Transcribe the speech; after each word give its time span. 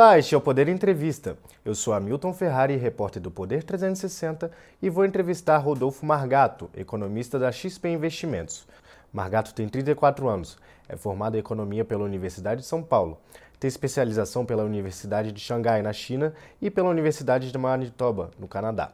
Olá, 0.00 0.16
este 0.16 0.32
é 0.32 0.38
o 0.38 0.40
Poder 0.40 0.68
Entrevista. 0.68 1.36
Eu 1.64 1.74
sou 1.74 1.92
Hamilton 1.92 2.32
Ferrari, 2.32 2.76
repórter 2.76 3.20
do 3.20 3.32
Poder 3.32 3.64
360, 3.64 4.48
e 4.80 4.88
vou 4.88 5.04
entrevistar 5.04 5.58
Rodolfo 5.58 6.06
Margato, 6.06 6.70
economista 6.76 7.36
da 7.36 7.50
XP 7.50 7.88
Investimentos. 7.88 8.64
Margato 9.12 9.52
tem 9.52 9.68
34 9.68 10.28
anos, 10.28 10.56
é 10.88 10.96
formado 10.96 11.34
em 11.34 11.40
economia 11.40 11.84
pela 11.84 12.04
Universidade 12.04 12.60
de 12.60 12.66
São 12.68 12.80
Paulo, 12.80 13.18
tem 13.58 13.66
especialização 13.66 14.46
pela 14.46 14.62
Universidade 14.62 15.32
de 15.32 15.40
Xangai, 15.40 15.82
na 15.82 15.92
China, 15.92 16.32
e 16.62 16.70
pela 16.70 16.90
Universidade 16.90 17.50
de 17.50 17.58
Manitoba, 17.58 18.30
no 18.38 18.46
Canadá. 18.46 18.92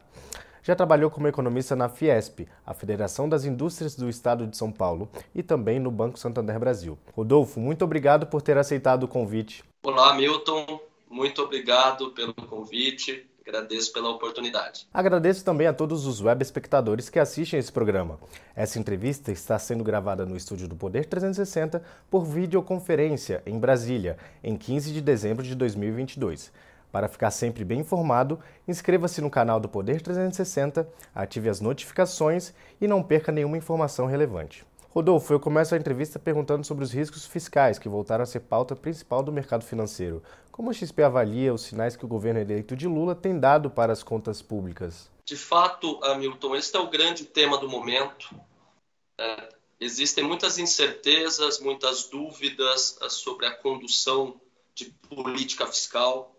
Já 0.63 0.75
trabalhou 0.75 1.11
como 1.11 1.29
economista 1.29 1.77
na 1.77 1.91
Fiesp, 1.91 2.49
a 2.65 2.73
Federação 2.73 3.29
das 3.29 3.45
Indústrias 3.45 3.95
do 3.95 4.09
Estado 4.09 4.47
de 4.47 4.57
São 4.57 4.73
Paulo, 4.73 5.11
e 5.35 5.43
também 5.43 5.79
no 5.79 5.91
Banco 5.91 6.19
Santander 6.19 6.59
Brasil. 6.59 6.97
Rodolfo, 7.15 7.61
muito 7.61 7.85
obrigado 7.85 8.27
por 8.27 8.41
ter 8.41 8.57
aceitado 8.57 9.03
o 9.03 9.09
convite. 9.09 9.63
Olá, 9.83 10.15
Milton. 10.15 10.94
Muito 11.15 11.43
obrigado 11.43 12.11
pelo 12.11 12.35
convite. 12.35 13.25
Agradeço 13.47 13.93
pela 13.93 14.11
oportunidade. 14.11 14.89
Agradeço 14.93 15.45
também 15.45 15.69
a 15.69 15.73
todos 15.73 16.07
os 16.09 16.21
web 16.21 16.43
espectadores 16.43 17.09
que 17.09 17.21
assistem 17.21 17.61
esse 17.61 17.71
programa. 17.71 18.19
Essa 18.53 18.81
entrevista 18.81 19.31
está 19.31 19.57
sendo 19.57 19.85
gravada 19.85 20.27
no 20.27 20.37
estúdio 20.37 20.67
do 20.67 20.75
Poder 20.75 21.05
360 21.05 21.85
por 22.11 22.25
videoconferência 22.25 23.45
em 23.47 23.61
Brasília, 23.61 24.19
em 24.43 24.57
15 24.57 24.93
de 24.93 25.01
dezembro 25.01 25.45
de 25.45 25.55
2022. 25.55 26.51
Para 26.91 27.07
ficar 27.07 27.31
sempre 27.31 27.65
bem 27.65 27.79
informado, 27.79 28.41
inscreva-se 28.67 29.21
no 29.21 29.31
canal 29.31 29.61
do 29.61 29.69
Poder 29.69 30.03
360, 30.03 30.89
ative 31.15 31.49
as 31.49 31.61
notificações 31.61 32.53
e 32.81 32.89
não 32.89 33.05
perca 33.05 33.31
nenhuma 33.31 33.57
informação 33.57 34.07
relevante. 34.07 34.67
Rodolfo, 34.95 35.33
eu 35.33 35.41
começo 35.41 35.75
a 35.75 35.77
entrevista 35.77 36.21
perguntando 36.21 36.65
sobre 36.65 36.85
os 36.85 36.93
riscos 36.93 37.27
fiscais 37.27 37.81
que 37.81 37.89
voltaram 37.89 38.23
a 38.23 38.27
ser 38.27 38.39
pauta 38.39 38.77
principal 38.77 39.25
do 39.25 39.33
mercado 39.33 39.65
financeiro. 39.65 40.23
Como 40.53 40.71
a 40.71 40.73
XP 40.73 41.03
avalia 41.03 41.53
os 41.53 41.63
sinais 41.63 41.97
que 41.97 42.05
o 42.05 42.09
governo 42.09 42.39
eleito 42.39 42.77
de 42.77 42.87
Lula 42.87 43.13
tem 43.13 43.37
dado 43.41 43.69
para 43.69 43.93
as 43.93 44.05
contas 44.05 44.41
públicas? 44.41 45.11
De 45.27 45.37
fato, 45.37 45.99
Hamilton, 46.05 46.55
este 46.55 46.77
é 46.77 46.79
o 46.79 46.89
grande 46.89 47.25
tema 47.25 47.59
do 47.59 47.69
momento. 47.69 48.33
É, 49.19 49.49
existem 49.81 50.23
muitas 50.23 50.59
incertezas, 50.59 51.59
muitas 51.59 52.05
dúvidas 52.05 52.97
é, 53.03 53.09
sobre 53.09 53.47
a 53.47 53.51
condução 53.51 54.41
de 54.77 54.95
política 55.09 55.67
fiscal 55.67 56.37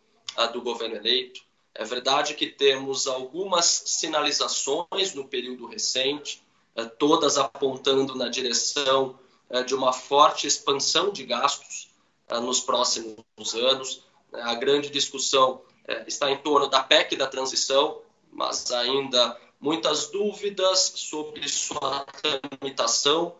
do 0.53 0.61
governo 0.61 0.95
eleito. 0.95 1.41
É 1.73 1.83
verdade 1.83 2.35
que 2.35 2.47
temos 2.47 3.05
algumas 3.05 3.65
sinalizações 3.65 5.13
no 5.13 5.27
período 5.27 5.67
recente, 5.67 6.44
todas 6.83 7.37
apontando 7.37 8.15
na 8.15 8.27
direção 8.27 9.17
é, 9.49 9.63
de 9.63 9.73
uma 9.73 9.93
forte 9.93 10.47
expansão 10.47 11.11
de 11.11 11.23
gastos 11.23 11.89
é, 12.27 12.39
nos 12.39 12.59
próximos 12.59 13.15
anos. 13.53 14.03
A 14.33 14.53
grande 14.55 14.89
discussão 14.89 15.61
está 16.07 16.31
em 16.31 16.37
torno 16.37 16.67
da 16.67 16.83
PEC 16.83 17.15
da 17.15 17.27
transição, 17.27 18.01
mas 18.31 18.71
ainda 18.71 19.39
muitas 19.59 20.07
dúvidas 20.07 20.93
sobre 20.95 21.47
sua 21.47 22.05
tramitação 22.21 23.35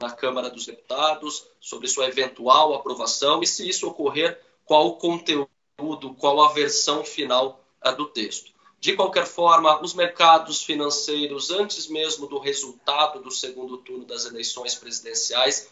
na 0.00 0.10
Câmara 0.12 0.48
dos 0.48 0.64
Deputados, 0.64 1.44
sobre 1.60 1.88
sua 1.88 2.06
eventual 2.06 2.72
aprovação 2.72 3.42
e, 3.42 3.46
se 3.46 3.68
isso 3.68 3.88
ocorrer, 3.88 4.40
qual 4.64 4.86
o 4.86 4.96
conteúdo, 4.96 6.14
qual 6.16 6.40
a 6.40 6.52
versão 6.52 7.04
final 7.04 7.60
do 7.96 8.06
texto. 8.06 8.52
De 8.80 8.94
qualquer 8.94 9.26
forma, 9.26 9.82
os 9.82 9.92
mercados 9.92 10.62
financeiros, 10.62 11.50
antes 11.50 11.88
mesmo 11.88 12.28
do 12.28 12.38
resultado 12.38 13.20
do 13.20 13.30
segundo 13.30 13.78
turno 13.78 14.04
das 14.04 14.24
eleições 14.24 14.76
presidenciais, 14.76 15.68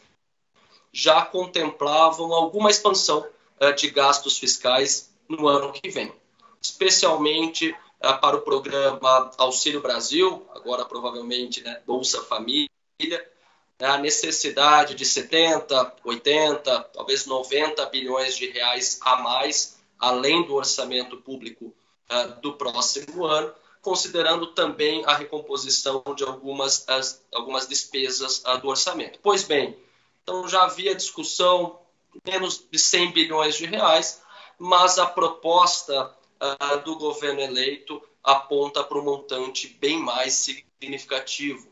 já 0.93 1.25
contemplavam 1.25 2.33
alguma 2.33 2.69
expansão 2.69 3.25
uh, 3.61 3.73
de 3.75 3.91
gastos 3.91 4.39
fiscais 4.39 5.15
no 5.29 5.47
ano 5.47 5.73
que 5.73 5.89
vem, 5.89 6.13
especialmente 6.61 7.71
uh, 7.71 8.21
para 8.21 8.37
o 8.37 8.43
programa 8.43 9.31
Auxílio 9.39 9.81
Brasil, 9.81 10.45
agora 10.53 10.85
provavelmente 10.85 11.63
né, 11.63 11.81
Bolsa 11.87 12.23
Família, 12.25 12.69
né, 12.99 13.87
a 13.87 13.99
necessidade 13.99 14.97
de 14.97 15.05
70, 15.05 15.97
80, 16.05 16.81
talvez 16.93 17.25
90 17.25 17.87
bilhões 17.87 18.37
de 18.37 18.51
reais 18.51 18.99
a 19.03 19.17
mais, 19.17 19.79
além 19.97 20.45
do 20.45 20.55
orçamento 20.55 21.19
público 21.19 21.73
uh, 22.11 22.41
do 22.41 22.55
próximo 22.55 23.25
ano, 23.25 23.53
considerando 23.81 24.49
também 24.49 25.05
a 25.07 25.15
recomposição 25.15 26.03
de 26.17 26.25
algumas, 26.25 26.89
as, 26.89 27.25
algumas 27.33 27.67
despesas 27.67 28.43
uh, 28.45 28.59
do 28.61 28.69
orçamento. 28.69 29.19
Pois 29.23 29.45
bem, 29.45 29.77
então 30.23 30.49
já 30.49 30.65
havia 30.65 30.95
discussão 30.95 31.79
menos 32.25 32.65
de 32.71 32.79
100 32.79 33.13
bilhões 33.13 33.57
de 33.57 33.67
reais, 33.67 34.23
mas 34.59 34.99
a 34.99 35.07
proposta 35.07 36.13
uh, 36.41 36.81
do 36.83 36.97
governo 36.97 37.41
eleito 37.41 38.03
aponta 38.23 38.83
para 38.83 38.99
um 38.99 39.05
montante 39.05 39.69
bem 39.69 39.99
mais 39.99 40.35
significativo. 40.35 41.69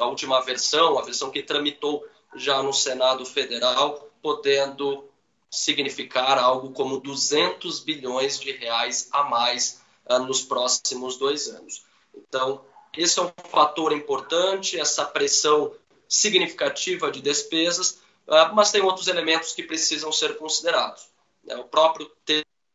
A 0.00 0.06
última 0.06 0.40
versão, 0.40 0.98
a 0.98 1.02
versão 1.02 1.30
que 1.30 1.42
tramitou 1.42 2.04
já 2.34 2.62
no 2.62 2.72
Senado 2.72 3.24
Federal, 3.24 4.10
podendo 4.22 5.05
significar 5.50 6.38
algo 6.38 6.72
como 6.72 7.00
200 7.00 7.80
bilhões 7.80 8.38
de 8.38 8.52
reais 8.52 9.08
a 9.12 9.24
mais 9.24 9.80
uh, 10.08 10.18
nos 10.18 10.42
próximos 10.42 11.16
dois 11.16 11.48
anos. 11.48 11.84
Então, 12.14 12.64
esse 12.96 13.18
é 13.18 13.22
um 13.22 13.32
fator 13.50 13.92
importante, 13.92 14.78
essa 14.78 15.04
pressão 15.04 15.72
significativa 16.08 17.10
de 17.10 17.20
despesas, 17.20 18.00
uh, 18.26 18.54
mas 18.54 18.70
tem 18.70 18.82
outros 18.82 19.08
elementos 19.08 19.52
que 19.52 19.62
precisam 19.62 20.12
ser 20.12 20.36
considerados. 20.36 21.08
Né? 21.44 21.56
O 21.56 21.64
próprio 21.64 22.10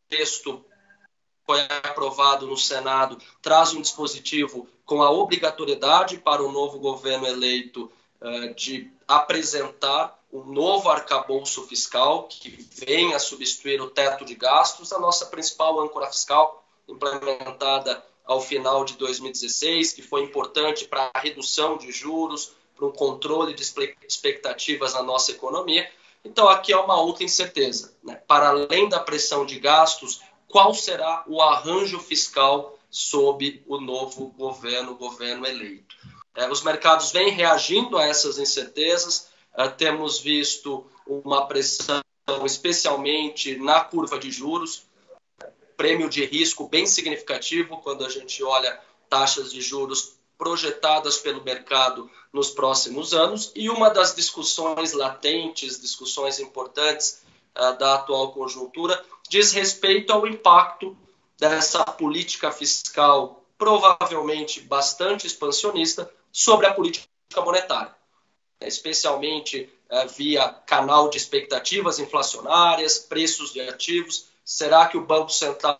texto 0.09 0.63
foi 1.45 1.61
aprovado 1.83 2.47
no 2.47 2.57
Senado 2.57 3.17
traz 3.41 3.73
um 3.73 3.81
dispositivo 3.81 4.67
com 4.85 5.01
a 5.01 5.11
obrigatoriedade 5.11 6.17
para 6.17 6.43
o 6.43 6.51
novo 6.51 6.79
governo 6.79 7.27
eleito 7.27 7.91
uh, 8.21 8.53
de 8.53 8.91
apresentar 9.15 10.17
um 10.31 10.45
novo 10.45 10.89
arcabouço 10.89 11.67
fiscal 11.67 12.23
que 12.29 12.49
vem 12.85 13.13
a 13.13 13.19
substituir 13.19 13.81
o 13.81 13.89
teto 13.89 14.23
de 14.23 14.35
gastos, 14.35 14.93
a 14.93 14.99
nossa 14.99 15.25
principal 15.25 15.79
âncora 15.81 16.07
fiscal, 16.07 16.63
implementada 16.87 18.03
ao 18.23 18.39
final 18.39 18.85
de 18.85 18.95
2016, 18.95 19.91
que 19.91 20.01
foi 20.01 20.23
importante 20.23 20.85
para 20.85 21.11
a 21.13 21.19
redução 21.19 21.77
de 21.77 21.91
juros, 21.91 22.53
para 22.75 22.85
um 22.85 22.91
controle 22.91 23.53
de 23.53 23.61
expectativas 24.07 24.93
na 24.93 25.03
nossa 25.03 25.31
economia. 25.31 25.89
Então, 26.23 26.47
aqui 26.47 26.71
é 26.71 26.77
uma 26.77 26.99
outra 26.99 27.25
incerteza. 27.25 27.93
Né? 28.01 28.15
Para 28.27 28.49
além 28.49 28.87
da 28.87 28.99
pressão 28.99 29.45
de 29.45 29.59
gastos, 29.59 30.21
qual 30.47 30.73
será 30.73 31.25
o 31.27 31.41
arranjo 31.41 31.99
fiscal 31.99 32.77
sob 32.89 33.61
o 33.67 33.79
novo 33.79 34.27
governo, 34.37 34.95
governo 34.95 35.45
eleito? 35.45 35.95
É, 36.35 36.49
os 36.49 36.61
mercados 36.61 37.11
vêm 37.11 37.31
reagindo 37.31 37.97
a 37.97 38.05
essas 38.05 38.37
incertezas, 38.37 39.31
Uh, 39.57 39.69
temos 39.69 40.19
visto 40.19 40.85
uma 41.05 41.45
pressão, 41.45 42.01
especialmente 42.45 43.57
na 43.57 43.81
curva 43.81 44.17
de 44.17 44.31
juros, 44.31 44.83
prêmio 45.75 46.09
de 46.09 46.23
risco 46.25 46.67
bem 46.67 46.85
significativo 46.85 47.77
quando 47.81 48.05
a 48.05 48.09
gente 48.09 48.41
olha 48.43 48.79
taxas 49.09 49.51
de 49.51 49.61
juros 49.61 50.13
projetadas 50.37 51.17
pelo 51.17 51.43
mercado 51.43 52.09
nos 52.31 52.49
próximos 52.49 53.13
anos. 53.13 53.51
E 53.53 53.69
uma 53.69 53.89
das 53.89 54.15
discussões 54.15 54.93
latentes, 54.93 55.81
discussões 55.81 56.39
importantes 56.39 57.21
uh, 57.57 57.77
da 57.77 57.95
atual 57.95 58.31
conjuntura, 58.31 59.03
diz 59.27 59.51
respeito 59.51 60.13
ao 60.13 60.25
impacto 60.25 60.97
dessa 61.37 61.83
política 61.83 62.51
fiscal, 62.51 63.43
provavelmente 63.57 64.61
bastante 64.61 65.27
expansionista, 65.27 66.09
sobre 66.31 66.67
a 66.67 66.73
política 66.73 67.07
monetária 67.37 67.95
especialmente 68.67 69.69
uh, 69.89 70.07
via 70.07 70.49
canal 70.65 71.09
de 71.09 71.17
expectativas 71.17 71.99
inflacionárias, 71.99 72.99
preços 72.99 73.51
de 73.51 73.61
ativos. 73.61 74.27
Será 74.43 74.85
que 74.87 74.97
o 74.97 75.05
Banco 75.05 75.31
Central 75.31 75.79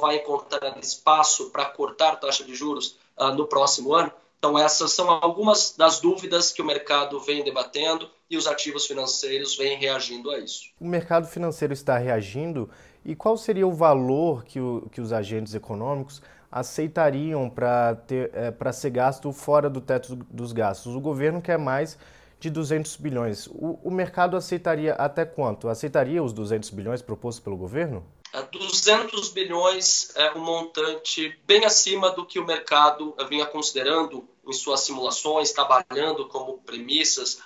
vai 0.00 0.16
encontrar 0.16 0.78
espaço 0.78 1.50
para 1.50 1.64
cortar 1.66 2.16
taxa 2.16 2.44
de 2.44 2.54
juros 2.54 2.98
uh, 3.18 3.32
no 3.34 3.46
próximo 3.46 3.94
ano? 3.94 4.12
Então, 4.38 4.58
essas 4.58 4.92
são 4.92 5.10
algumas 5.10 5.74
das 5.76 5.98
dúvidas 5.98 6.52
que 6.52 6.62
o 6.62 6.64
mercado 6.64 7.18
vem 7.20 7.42
debatendo 7.42 8.08
e 8.28 8.36
os 8.36 8.46
ativos 8.46 8.86
financeiros 8.86 9.56
vêm 9.56 9.78
reagindo 9.78 10.30
a 10.30 10.38
isso. 10.38 10.70
O 10.78 10.86
mercado 10.86 11.26
financeiro 11.26 11.72
está 11.72 11.96
reagindo 11.96 12.70
e 13.04 13.16
qual 13.16 13.36
seria 13.36 13.66
o 13.66 13.72
valor 13.72 14.44
que, 14.44 14.60
o, 14.60 14.88
que 14.92 15.00
os 15.00 15.12
agentes 15.12 15.54
econômicos 15.54 16.20
aceitariam 16.50 17.50
para 17.50 17.96
é, 18.10 18.72
ser 18.72 18.90
gasto 18.90 19.32
fora 19.32 19.68
do 19.68 19.80
teto 19.80 20.16
dos 20.30 20.52
gastos. 20.52 20.94
O 20.94 21.00
governo 21.00 21.42
quer 21.42 21.58
mais 21.58 21.98
de 22.38 22.50
200 22.50 22.96
bilhões. 22.96 23.46
O, 23.46 23.78
o 23.82 23.90
mercado 23.90 24.36
aceitaria 24.36 24.94
até 24.94 25.24
quanto? 25.24 25.68
Aceitaria 25.68 26.22
os 26.22 26.32
200 26.32 26.70
bilhões 26.70 27.02
propostos 27.02 27.42
pelo 27.42 27.56
governo? 27.56 28.04
200 28.52 29.30
é, 29.30 29.32
bilhões 29.32 30.14
é 30.14 30.32
um 30.32 30.40
montante 30.40 31.38
bem 31.46 31.64
acima 31.64 32.10
do 32.10 32.26
que 32.26 32.38
o 32.38 32.46
mercado 32.46 33.14
vinha 33.28 33.46
considerando 33.46 34.28
em 34.46 34.52
suas 34.52 34.80
simulações, 34.80 35.52
trabalhando 35.52 36.28
como 36.28 36.58
premissas. 36.58 37.40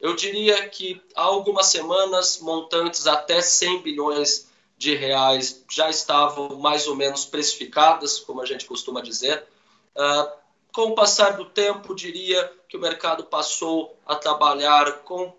Eu 0.00 0.14
diria 0.14 0.68
que 0.68 1.02
há 1.14 1.22
algumas 1.22 1.66
semanas, 1.66 2.38
montantes 2.40 3.06
até 3.06 3.40
100 3.40 3.82
bilhões 3.82 4.47
de 4.78 4.94
reais 4.94 5.64
já 5.68 5.90
estavam 5.90 6.56
mais 6.56 6.86
ou 6.86 6.94
menos 6.94 7.24
precificadas, 7.26 8.20
como 8.20 8.40
a 8.40 8.46
gente 8.46 8.64
costuma 8.64 9.02
dizer. 9.02 9.44
Uh, 9.96 10.38
com 10.72 10.92
o 10.92 10.94
passar 10.94 11.36
do 11.36 11.46
tempo, 11.46 11.94
diria 11.94 12.50
que 12.68 12.76
o 12.76 12.80
mercado 12.80 13.24
passou 13.24 13.98
a 14.06 14.14
trabalhar 14.14 15.00
com 15.00 15.34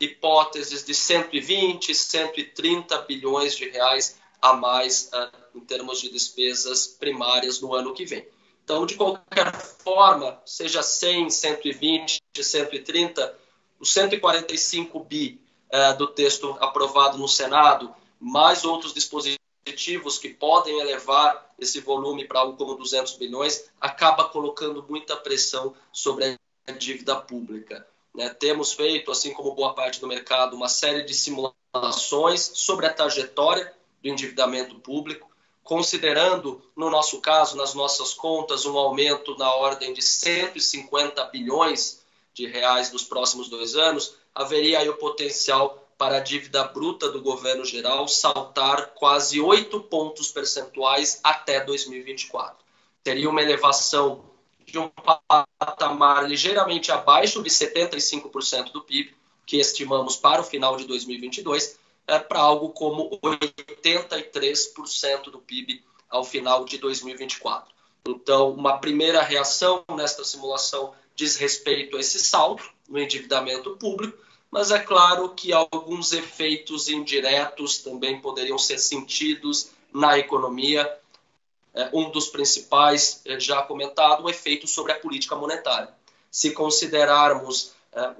hipóteses 0.00 0.82
de 0.82 0.94
120, 0.94 1.94
130 1.94 2.98
bilhões 3.02 3.54
de 3.54 3.68
reais 3.68 4.18
a 4.40 4.54
mais 4.54 5.10
uh, 5.12 5.58
em 5.58 5.60
termos 5.60 6.00
de 6.00 6.10
despesas 6.10 6.86
primárias 6.86 7.60
no 7.60 7.74
ano 7.74 7.92
que 7.92 8.06
vem. 8.06 8.26
Então, 8.64 8.86
de 8.86 8.94
qualquer 8.94 9.52
forma, 9.52 10.40
seja 10.46 10.82
100, 10.82 11.28
120, 11.28 12.22
130, 12.34 13.38
os 13.78 13.92
145 13.92 15.00
bi 15.00 15.38
uh, 15.70 15.98
do 15.98 16.06
texto 16.06 16.56
aprovado 16.60 17.18
no 17.18 17.28
Senado, 17.28 17.94
mais 18.20 18.64
outros 18.64 18.92
dispositivos 18.92 20.18
que 20.18 20.28
podem 20.28 20.78
elevar 20.78 21.52
esse 21.58 21.80
volume 21.80 22.26
para 22.26 22.40
algo 22.40 22.56
como 22.56 22.74
200 22.74 23.14
bilhões, 23.14 23.70
acaba 23.80 24.28
colocando 24.28 24.84
muita 24.88 25.16
pressão 25.16 25.74
sobre 25.92 26.36
a 26.66 26.72
dívida 26.72 27.16
pública. 27.16 27.86
Né? 28.14 28.28
Temos 28.30 28.72
feito, 28.72 29.10
assim 29.10 29.32
como 29.32 29.54
boa 29.54 29.74
parte 29.74 30.00
do 30.00 30.06
mercado, 30.06 30.54
uma 30.54 30.68
série 30.68 31.02
de 31.02 31.14
simulações 31.14 32.50
sobre 32.54 32.86
a 32.86 32.92
trajetória 32.92 33.72
do 34.02 34.08
endividamento 34.08 34.78
público, 34.80 35.30
considerando, 35.62 36.60
no 36.74 36.90
nosso 36.90 37.20
caso, 37.20 37.56
nas 37.56 37.74
nossas 37.74 38.12
contas, 38.12 38.66
um 38.66 38.76
aumento 38.76 39.36
na 39.36 39.54
ordem 39.54 39.92
de 39.92 40.02
150 40.02 41.22
bilhões 41.26 42.02
de 42.34 42.46
reais 42.46 42.90
nos 42.92 43.04
próximos 43.04 43.48
dois 43.48 43.76
anos, 43.76 44.14
haveria 44.34 44.80
aí 44.80 44.88
o 44.88 44.96
potencial 44.96 45.89
para 46.00 46.16
a 46.16 46.20
dívida 46.20 46.64
bruta 46.64 47.12
do 47.12 47.20
governo 47.20 47.62
geral 47.62 48.08
saltar 48.08 48.94
quase 48.94 49.38
8 49.38 49.80
pontos 49.80 50.30
percentuais 50.30 51.20
até 51.22 51.62
2024. 51.62 52.56
Teria 53.04 53.28
uma 53.28 53.42
elevação 53.42 54.24
de 54.64 54.78
um 54.78 54.90
patamar 55.58 56.26
ligeiramente 56.26 56.90
abaixo 56.90 57.42
de 57.42 57.50
75% 57.50 58.72
do 58.72 58.80
PIB, 58.80 59.14
que 59.44 59.58
estimamos 59.58 60.16
para 60.16 60.40
o 60.40 60.44
final 60.44 60.74
de 60.78 60.86
2022, 60.86 61.78
é, 62.06 62.18
para 62.18 62.40
algo 62.40 62.70
como 62.70 63.10
83% 63.20 65.24
do 65.24 65.38
PIB 65.38 65.84
ao 66.08 66.24
final 66.24 66.64
de 66.64 66.78
2024. 66.78 67.74
Então, 68.08 68.52
uma 68.52 68.78
primeira 68.78 69.20
reação 69.20 69.84
nesta 69.94 70.24
simulação 70.24 70.94
diz 71.14 71.36
respeito 71.36 71.98
a 71.98 72.00
esse 72.00 72.20
salto 72.20 72.64
no 72.88 72.98
endividamento 72.98 73.76
público, 73.76 74.29
mas 74.50 74.70
é 74.70 74.78
claro 74.78 75.28
que 75.30 75.52
alguns 75.52 76.12
efeitos 76.12 76.88
indiretos 76.88 77.78
também 77.78 78.20
poderiam 78.20 78.58
ser 78.58 78.78
sentidos 78.78 79.70
na 79.92 80.18
economia. 80.18 80.98
É, 81.72 81.88
um 81.92 82.10
dos 82.10 82.26
principais, 82.26 83.22
é, 83.24 83.38
já 83.38 83.62
comentado, 83.62 84.24
o 84.24 84.28
efeito 84.28 84.66
sobre 84.66 84.90
a 84.90 84.98
política 84.98 85.36
monetária. 85.36 85.94
Se 86.28 86.50
considerarmos 86.50 87.72
é, 87.92 88.14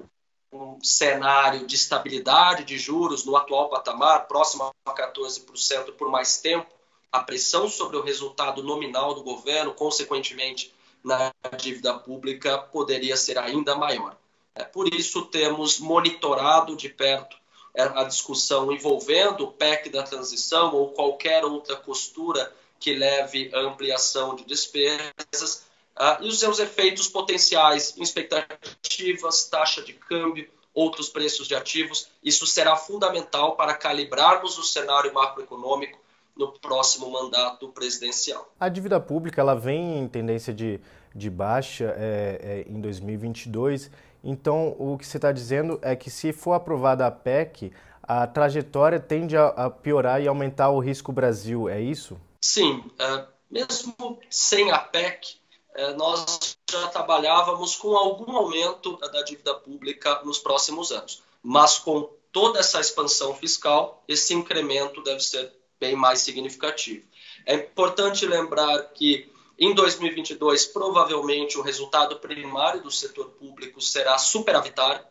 um 0.53 0.81
cenário 0.81 1.67
de 1.67 1.75
estabilidade 1.75 2.63
de 2.63 2.77
juros 2.77 3.25
no 3.25 3.35
atual 3.35 3.69
patamar, 3.69 4.27
próximo 4.27 4.71
a 4.85 4.93
14% 4.93 5.93
por 5.97 6.09
mais 6.09 6.39
tempo, 6.39 6.67
a 7.11 7.21
pressão 7.21 7.69
sobre 7.69 7.97
o 7.97 8.01
resultado 8.01 8.63
nominal 8.63 9.13
do 9.13 9.21
governo, 9.21 9.73
consequentemente 9.73 10.73
na 11.03 11.33
dívida 11.57 11.93
pública, 11.93 12.57
poderia 12.57 13.17
ser 13.17 13.37
ainda 13.37 13.75
maior. 13.75 14.15
É, 14.55 14.63
por 14.63 14.93
isso, 14.93 15.23
temos 15.25 15.79
monitorado 15.79 16.75
de 16.75 16.89
perto 16.89 17.41
a 17.73 18.03
discussão 18.03 18.71
envolvendo 18.71 19.45
o 19.45 19.51
PEC 19.51 19.89
da 19.89 20.03
transição 20.03 20.75
ou 20.75 20.89
qualquer 20.89 21.45
outra 21.45 21.75
costura 21.77 22.51
que 22.79 22.93
leve 22.93 23.49
à 23.53 23.59
ampliação 23.59 24.35
de 24.35 24.43
despesas 24.43 25.65
uh, 25.97 26.21
e 26.21 26.27
os 26.27 26.39
seus 26.39 26.59
efeitos 26.59 27.07
potenciais 27.07 27.95
expectativas, 27.97 29.45
taxa 29.45 29.81
de 29.81 29.93
câmbio, 29.93 30.49
outros 30.73 31.07
preços 31.07 31.47
de 31.47 31.55
ativos. 31.55 32.09
Isso 32.23 32.45
será 32.45 32.75
fundamental 32.75 33.55
para 33.55 33.73
calibrarmos 33.73 34.57
o 34.57 34.63
cenário 34.63 35.13
macroeconômico 35.13 35.99
no 36.35 36.51
próximo 36.59 37.09
mandato 37.11 37.69
presidencial. 37.69 38.51
A 38.59 38.67
dívida 38.67 38.99
pública 38.99 39.41
ela 39.41 39.53
vem 39.53 39.99
em 39.99 40.07
tendência 40.07 40.53
de, 40.53 40.79
de 41.13 41.29
baixa 41.29 41.93
é, 41.97 42.65
é, 42.67 42.71
em 42.71 42.81
2022 42.81 43.91
então, 44.23 44.75
o 44.77 44.97
que 44.97 45.05
você 45.05 45.17
está 45.17 45.31
dizendo 45.31 45.79
é 45.81 45.95
que 45.95 46.09
se 46.09 46.31
for 46.31 46.53
aprovada 46.53 47.07
a 47.07 47.11
PEC, 47.11 47.71
a 48.03 48.27
trajetória 48.27 48.99
tende 48.99 49.35
a, 49.35 49.69
piorar 49.69 50.21
e 50.21 50.27
aumentar 50.27 50.69
o 50.69 50.79
risco 50.79 51.11
Brasil, 51.11 51.67
é 51.67 51.81
isso? 51.81 52.19
Sim. 52.41 52.83
É, 52.99 53.25
mesmo 53.49 54.19
sem 54.29 54.71
a 54.71 54.79
PEC, 54.79 55.37
é, 55.73 55.93
nós 55.93 56.57
já 56.69 56.87
trabalhávamos 56.87 57.75
com 57.75 57.95
algum 57.95 58.35
aumento 58.35 58.97
da 58.97 59.23
dívida 59.23 59.53
pública 59.55 60.21
nos 60.23 60.37
próximos 60.37 60.91
anos. 60.91 61.23
Mas 61.41 61.79
com 61.79 62.09
toda 62.31 62.59
essa 62.59 62.79
expansão 62.79 63.33
fiscal, 63.33 64.03
esse 64.07 64.33
incremento 64.33 65.01
deve 65.03 65.21
ser 65.21 65.51
bem 65.79 65.95
mais 65.95 66.19
significativo. 66.19 67.03
É 67.45 67.55
importante 67.55 68.25
lembrar 68.25 68.83
que 68.93 69.30
em 69.63 69.75
2022, 69.75 70.65
provavelmente 70.65 71.55
o 71.55 71.61
resultado 71.61 72.15
primário 72.15 72.81
do 72.81 72.89
setor 72.89 73.29
público 73.29 73.79
será 73.79 74.17
superavitário. 74.17 75.05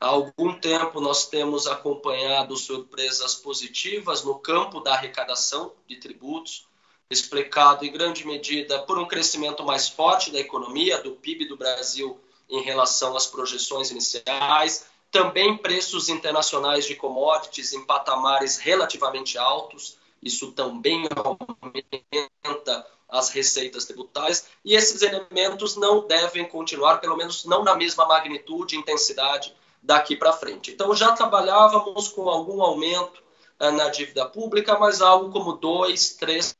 Há 0.00 0.08
algum 0.08 0.52
tempo 0.52 1.00
nós 1.00 1.28
temos 1.28 1.68
acompanhado 1.68 2.56
surpresas 2.56 3.36
positivas 3.36 4.24
no 4.24 4.34
campo 4.40 4.80
da 4.80 4.94
arrecadação 4.94 5.72
de 5.86 5.94
tributos, 5.94 6.66
explicado 7.08 7.84
em 7.84 7.92
grande 7.92 8.26
medida 8.26 8.80
por 8.80 8.98
um 8.98 9.06
crescimento 9.06 9.62
mais 9.62 9.88
forte 9.88 10.32
da 10.32 10.40
economia, 10.40 11.00
do 11.00 11.12
PIB 11.12 11.46
do 11.46 11.56
Brasil 11.56 12.18
em 12.50 12.62
relação 12.62 13.16
às 13.16 13.28
projeções 13.28 13.92
iniciais, 13.92 14.86
também 15.08 15.56
preços 15.56 16.08
internacionais 16.08 16.84
de 16.84 16.96
commodities 16.96 17.72
em 17.72 17.86
patamares 17.86 18.58
relativamente 18.58 19.38
altos, 19.38 19.96
isso 20.24 20.52
também 20.52 21.06
aumenta 21.14 22.86
as 23.08 23.28
receitas 23.28 23.84
tributárias, 23.84 24.46
e 24.64 24.74
esses 24.74 25.02
elementos 25.02 25.76
não 25.76 26.06
devem 26.06 26.48
continuar, 26.48 26.98
pelo 26.98 27.16
menos 27.16 27.44
não 27.44 27.62
na 27.62 27.76
mesma 27.76 28.06
magnitude 28.06 28.74
e 28.74 28.78
intensidade 28.78 29.54
daqui 29.82 30.16
para 30.16 30.32
frente. 30.32 30.72
Então, 30.72 30.94
já 30.96 31.12
trabalhávamos 31.12 32.08
com 32.08 32.28
algum 32.28 32.62
aumento 32.62 33.22
uh, 33.60 33.70
na 33.70 33.88
dívida 33.90 34.26
pública, 34.26 34.78
mas 34.78 35.00
algo 35.02 35.30
como 35.30 35.52
2, 35.52 36.14
3 36.14 36.56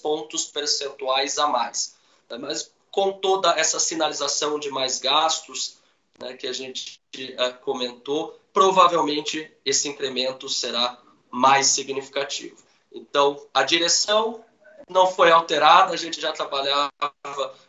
pontos 0.00 0.46
percentuais 0.46 1.38
a 1.38 1.48
mais. 1.48 1.96
Uh, 2.30 2.38
mas 2.38 2.72
com 2.90 3.12
toda 3.12 3.50
essa 3.58 3.78
sinalização 3.78 4.58
de 4.58 4.70
mais 4.70 5.00
gastos 5.00 5.76
né, 6.18 6.34
que 6.34 6.46
a 6.46 6.52
gente 6.52 7.00
uh, 7.16 7.62
comentou, 7.64 8.38
provavelmente 8.52 9.52
esse 9.64 9.88
incremento 9.88 10.48
será 10.48 10.98
mais 11.30 11.66
significativo. 11.66 12.67
Então, 12.92 13.46
a 13.52 13.62
direção 13.62 14.44
não 14.88 15.06
foi 15.06 15.30
alterada, 15.30 15.92
a 15.92 15.96
gente 15.96 16.20
já 16.20 16.32
trabalhava 16.32 16.90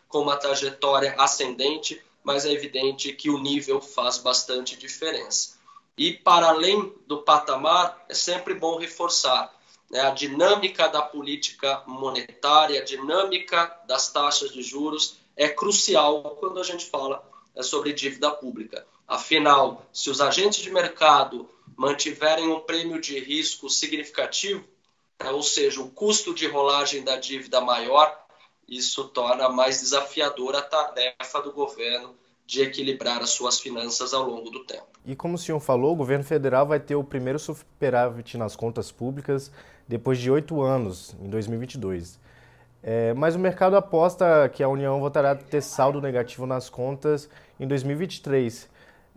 com 0.08 0.20
uma 0.20 0.38
trajetória 0.38 1.16
ascendente, 1.18 2.02
mas 2.24 2.46
é 2.46 2.52
evidente 2.52 3.14
que 3.14 3.30
o 3.30 3.38
nível 3.38 3.82
faz 3.82 4.18
bastante 4.18 4.78
diferença. 4.78 5.58
E, 5.98 6.14
para 6.14 6.48
além 6.48 6.94
do 7.06 7.20
patamar, 7.24 8.06
é 8.08 8.14
sempre 8.14 8.54
bom 8.54 8.78
reforçar 8.78 9.54
né, 9.90 10.02
a 10.02 10.12
dinâmica 10.12 10.88
da 10.88 11.02
política 11.02 11.84
monetária, 11.86 12.80
a 12.80 12.86
dinâmica 12.86 13.76
das 13.88 14.12
taxas 14.12 14.52
de 14.52 14.62
juros 14.62 15.18
é 15.36 15.50
crucial 15.50 16.38
quando 16.40 16.60
a 16.60 16.64
gente 16.64 16.86
fala 16.86 17.24
é, 17.56 17.64
sobre 17.64 17.94
dívida 17.94 18.32
pública. 18.32 18.86
Afinal, 19.08 19.86
se 19.92 20.10
os 20.10 20.22
agentes 20.22 20.62
de 20.62 20.70
mercado 20.70 21.50
mantiverem 21.76 22.50
um 22.50 22.60
prêmio 22.60 23.02
de 23.02 23.20
risco 23.20 23.70
significativo, 23.70 24.64
ou 25.28 25.44
seja, 25.44 25.82
o 25.82 25.90
custo 25.90 26.34
de 26.34 26.48
rolagem 26.48 27.04
da 27.04 27.18
dívida 27.18 27.60
maior, 27.60 28.18
isso 28.68 29.06
torna 29.10 29.50
mais 29.50 29.82
desafiadora 29.82 30.60
a 30.60 30.62
tarefa 30.62 31.42
do 31.42 31.52
governo 31.52 32.16
de 32.46 32.62
equilibrar 32.62 33.22
as 33.22 33.30
suas 33.30 33.60
finanças 33.60 34.14
ao 34.14 34.24
longo 34.24 34.50
do 34.50 34.64
tempo. 34.66 34.88
E 35.06 35.16
como 35.16 35.36
o 35.36 35.38
senhor 35.38 35.60
falou, 35.60 35.94
o 35.94 35.96
governo 35.96 36.24
federal 36.24 36.66
vai 36.66 36.80
ter 36.80 36.96
o 36.96 37.04
primeiro 37.04 37.38
superávit 37.38 38.38
nas 38.38 38.56
contas 38.56 38.92
públicas 38.92 39.52
depois 39.88 40.18
de 40.18 40.32
oito 40.32 40.62
anos, 40.62 41.16
em 41.22 41.30
2022. 41.30 42.20
É, 42.82 43.14
mas 43.14 43.36
o 43.36 43.40
mercado 43.40 43.76
aposta 43.76 44.50
que 44.50 44.64
a 44.64 44.70
União 44.70 45.00
voltará 45.00 45.32
a 45.32 45.36
ter 45.36 45.62
saldo 45.62 46.02
negativo 46.02 46.46
nas 46.46 46.70
contas 46.70 47.30
em 47.60 47.68
2023. 47.68 48.70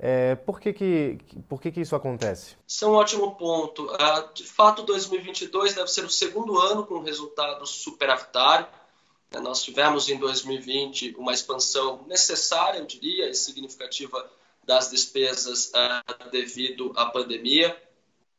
É, 0.04 0.34
por 0.34 0.58
que, 0.58 0.72
que, 0.72 1.18
por 1.48 1.62
que, 1.62 1.70
que 1.70 1.80
isso 1.80 1.94
acontece? 1.94 2.56
Isso 2.66 2.84
é 2.84 2.88
um 2.88 2.94
ótimo 2.94 3.36
ponto. 3.36 3.84
Uh, 3.84 4.34
de 4.34 4.42
fato, 4.42 4.82
2022 4.82 5.74
deve 5.74 5.86
ser 5.88 6.04
o 6.04 6.10
segundo 6.10 6.58
ano 6.58 6.84
com 6.84 6.98
resultado 6.98 7.64
superavitário. 7.64 8.66
Uh, 9.32 9.40
nós 9.40 9.62
tivemos 9.62 10.08
em 10.08 10.18
2020 10.18 11.14
uma 11.16 11.32
expansão 11.32 12.04
necessária, 12.08 12.80
eu 12.80 12.84
diria, 12.84 13.30
e 13.30 13.34
significativa 13.34 14.28
das 14.64 14.90
despesas 14.90 15.70
uh, 15.70 16.30
devido 16.32 16.92
à 16.96 17.06
pandemia. 17.06 17.80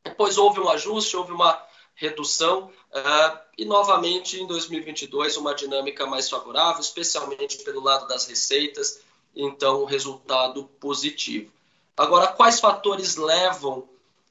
Depois 0.04 0.38
houve 0.38 0.60
um 0.60 0.68
ajuste, 0.68 1.16
houve 1.16 1.32
uma 1.32 1.66
redução 1.96 2.72
uh, 2.92 3.40
e 3.58 3.64
novamente 3.64 4.38
em 4.38 4.46
2022 4.46 5.38
uma 5.38 5.56
dinâmica 5.56 6.06
mais 6.06 6.30
favorável, 6.30 6.82
especialmente 6.82 7.60
pelo 7.64 7.82
lado 7.82 8.06
das 8.06 8.28
receitas, 8.28 9.00
então 9.36 9.82
um 9.82 9.86
resultado 9.86 10.66
positivo. 10.80 11.52
Agora, 11.96 12.28
quais 12.28 12.60
fatores 12.60 13.16
levam 13.16 13.88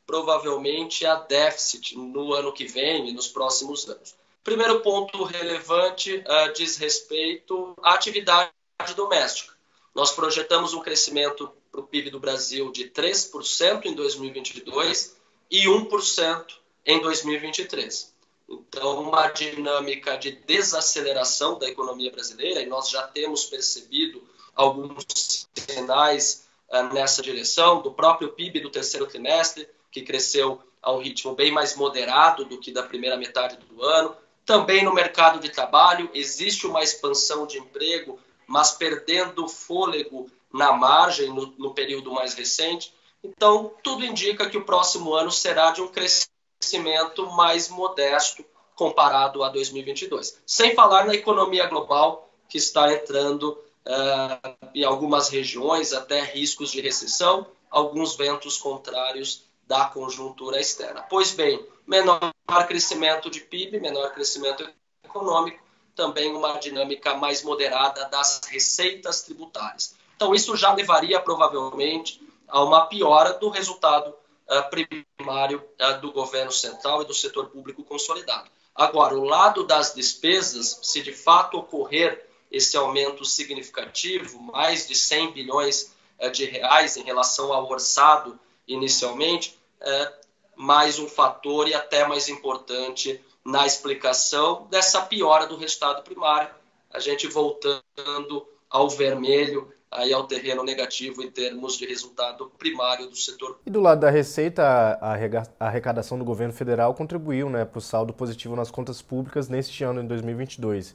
provavelmente 0.07 1.07
a 1.07 1.15
déficit 1.15 1.97
no 1.97 2.33
ano 2.33 2.53
que 2.53 2.67
vem 2.67 3.09
e 3.09 3.13
nos 3.13 3.29
próximos 3.29 3.89
anos? 3.89 4.15
Primeiro 4.43 4.81
ponto 4.81 5.23
relevante 5.23 6.17
uh, 6.17 6.53
diz 6.53 6.77
respeito 6.77 7.77
à 7.83 7.95
atividade 7.95 8.51
doméstica. 8.97 9.55
Nós 9.95 10.11
projetamos 10.11 10.75
um 10.75 10.81
crescimento 10.81 11.53
para 11.71 11.81
o 11.81 11.87
PIB 11.87 12.11
do 12.11 12.19
Brasil 12.19 12.73
de 12.73 12.91
3% 12.91 13.87
em 13.87 13.95
2022 13.95 15.17
e 15.51 15.67
1% 15.67 16.45
em 16.85 17.01
2023. 17.01 18.13
Então, 18.49 19.03
uma 19.03 19.29
dinâmica 19.29 20.17
de 20.17 20.33
desaceleração 20.33 21.59
da 21.59 21.69
economia 21.69 22.11
brasileira, 22.11 22.61
e 22.61 22.67
nós 22.67 22.91
já 22.91 23.07
temos 23.07 23.45
percebido 23.45 24.23
alguns 24.55 25.49
sinais 25.55 26.47
uh, 26.71 26.83
nessa 26.95 27.23
direção, 27.23 27.81
do 27.83 27.93
próprio 27.93 28.33
PIB 28.33 28.61
do 28.61 28.71
terceiro 28.71 29.07
trimestre, 29.07 29.69
que 29.91 30.03
cresceu 30.03 30.61
a 30.83 30.93
um 30.93 30.99
ritmo 30.99 31.35
bem 31.35 31.53
mais 31.53 31.77
moderado 31.77 32.45
do 32.45 32.59
que 32.59 32.73
da 32.73 32.83
primeira 32.83 33.17
metade 33.17 33.57
do 33.57 33.83
ano. 33.83 34.17
Também 34.45 34.85
no 34.85 34.93
mercado 34.93 35.39
de 35.39 35.49
trabalho 35.49 36.11
existe 36.13 36.67
uma 36.67 36.83
expansão 36.83 37.47
de 37.47 37.59
emprego, 37.59 38.19
mas 38.47 38.73
perdendo 38.73 39.47
fôlego 39.47 40.29
na 40.53 40.73
margem 40.73 41.29
no, 41.29 41.47
no 41.57 41.73
período 41.73 42.11
mais 42.11 42.35
recente. 42.35 42.93
Então, 43.23 43.73
tudo 43.83 44.05
indica 44.05 44.51
que 44.51 44.59
o 44.59 44.65
próximo 44.65 45.15
ano 45.15 45.31
será 45.31 45.71
de 45.71 45.81
um 45.81 45.89
crescimento 45.89 47.31
mais 47.31 47.69
modesto 47.69 48.45
comparado 48.75 49.45
a 49.45 49.49
2022. 49.49 50.41
Sem 50.45 50.75
falar 50.75 51.07
na 51.07 51.15
economia 51.15 51.67
global, 51.67 52.29
que 52.49 52.59
está 52.59 52.93
entrando 52.93 53.57
uh, 53.87 54.69
em 54.75 54.85
algumas 54.85 55.29
regiões 55.29 55.93
até 55.93 56.21
riscos 56.21 56.71
de 56.71 56.81
recessão, 56.81 57.47
alguns 57.71 58.17
ventos 58.17 58.59
contrários 58.59 59.45
da 59.67 59.85
conjuntura 59.87 60.61
externa. 60.61 61.03
Pois 61.03 61.33
bem, 61.33 61.65
menor 61.87 62.33
crescimento 62.67 63.31
de 63.31 63.41
PIB, 63.41 63.81
menor 63.81 64.13
crescimento 64.13 64.69
econômico, 65.05 65.63
também 65.95 66.35
uma 66.35 66.59
dinâmica 66.59 67.15
mais 67.15 67.43
moderada 67.43 68.07
das 68.07 68.41
receitas 68.49 69.23
tributárias. 69.23 69.95
Então, 70.17 70.35
isso 70.35 70.57
já 70.57 70.73
levaria 70.73 71.21
provavelmente 71.21 72.21
a 72.49 72.63
uma 72.63 72.87
piora 72.87 73.35
do 73.35 73.49
resultado 73.49 74.09
uh, 74.11 74.71
primário 74.71 75.63
uh, 75.81 76.01
do 76.01 76.13
governo 76.13 76.53
central 76.53 77.03
e 77.03 77.07
do 77.07 77.15
setor 77.15 77.47
público 77.47 77.85
consolidado. 77.85 78.49
Agora, 78.75 79.15
o 79.15 79.25
lado 79.25 79.65
das 79.65 79.95
despesas, 79.95 80.81
se 80.83 81.03
de 81.03 81.13
fato 81.13 81.59
ocorrer 81.59 82.27
esse 82.53 82.77
aumento 82.77 83.25
significativo, 83.25 84.41
mais 84.41 84.87
de 84.87 84.95
100 84.95 85.33
bilhões 85.33 85.95
uh, 86.21 86.31
de 86.31 86.45
reais 86.45 86.97
em 86.97 87.03
relação 87.03 87.53
ao 87.53 87.69
orçado 87.69 88.39
inicialmente, 88.69 89.59
é 89.81 90.13
mais 90.55 90.99
um 90.99 91.09
fator 91.09 91.67
e 91.67 91.75
até 91.75 92.07
mais 92.07 92.29
importante 92.29 93.21
na 93.45 93.67
explicação 93.67 94.67
dessa 94.71 95.01
piora 95.03 95.47
do 95.47 95.57
resultado 95.57 96.03
primário, 96.03 96.51
a 96.93 97.01
gente 97.01 97.27
voltando 97.27 98.47
ao 98.71 98.89
vermelho, 98.89 99.73
aí 99.91 100.13
ao 100.13 100.27
terreno 100.27 100.63
negativo 100.63 101.23
em 101.23 101.31
termos 101.31 101.77
de 101.77 101.87
resultado 101.87 102.51
primário 102.59 103.09
do 103.09 103.17
setor. 103.17 103.59
E 103.67 103.71
do 103.71 103.81
lado 103.81 104.01
da 104.01 104.11
receita, 104.11 104.63
a 105.01 105.67
arrecadação 105.67 106.19
do 106.19 106.25
governo 106.25 106.55
federal 106.55 106.95
contribuiu 106.95 107.51
né, 107.51 107.65
para 107.65 107.79
o 107.79 107.83
saldo 107.83 108.13
positivo 108.13 108.57
nas 108.57 108.71
contas 108.71 109.03
públicas 109.03 109.49
neste 109.49 109.85
ano, 109.85 110.01
em 110.01 110.07
2022. 110.07 110.95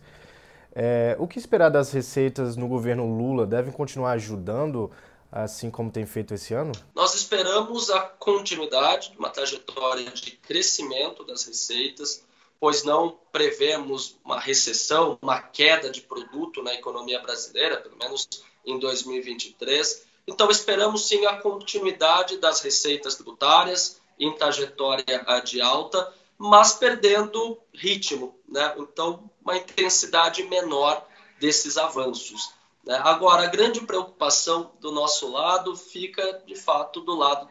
É, 0.79 1.15
o 1.17 1.27
que 1.27 1.39
esperar 1.39 1.69
das 1.69 1.91
receitas 1.91 2.55
no 2.55 2.67
governo 2.67 3.03
Lula? 3.17 3.47
Devem 3.47 3.73
continuar 3.73 4.11
ajudando 4.11 4.91
assim 5.31 5.71
como 5.71 5.91
tem 5.91 6.05
feito 6.05 6.35
esse 6.35 6.53
ano? 6.53 6.71
Nós 6.93 7.15
esperamos 7.15 7.89
a 7.89 7.99
continuidade 8.01 9.09
de 9.11 9.17
uma 9.17 9.31
trajetória 9.31 10.11
de 10.11 10.33
crescimento 10.33 11.23
das 11.23 11.45
receitas, 11.45 12.23
pois 12.59 12.83
não 12.83 13.17
prevemos 13.31 14.19
uma 14.23 14.39
recessão, 14.39 15.17
uma 15.19 15.41
queda 15.41 15.89
de 15.89 16.01
produto 16.01 16.61
na 16.61 16.75
economia 16.75 17.19
brasileira, 17.21 17.77
pelo 17.77 17.97
menos 17.97 18.27
em 18.63 18.77
2023. 18.77 20.05
Então, 20.27 20.47
esperamos 20.51 21.07
sim 21.07 21.25
a 21.25 21.37
continuidade 21.37 22.37
das 22.37 22.61
receitas 22.61 23.15
tributárias 23.15 23.99
em 24.19 24.31
trajetória 24.33 25.25
de 25.43 25.59
alta, 25.59 26.13
mas 26.37 26.73
perdendo 26.73 27.59
ritmo, 27.73 28.37
né? 28.47 28.75
então, 28.77 29.29
uma 29.41 29.57
intensidade 29.57 30.43
menor 30.43 31.05
desses 31.39 31.77
avanços. 31.77 32.51
Né? 32.85 32.99
Agora, 33.03 33.43
a 33.43 33.47
grande 33.47 33.81
preocupação 33.81 34.71
do 34.79 34.91
nosso 34.91 35.31
lado 35.31 35.75
fica, 35.75 36.43
de 36.45 36.55
fato, 36.55 37.01
do 37.01 37.15
lado 37.15 37.49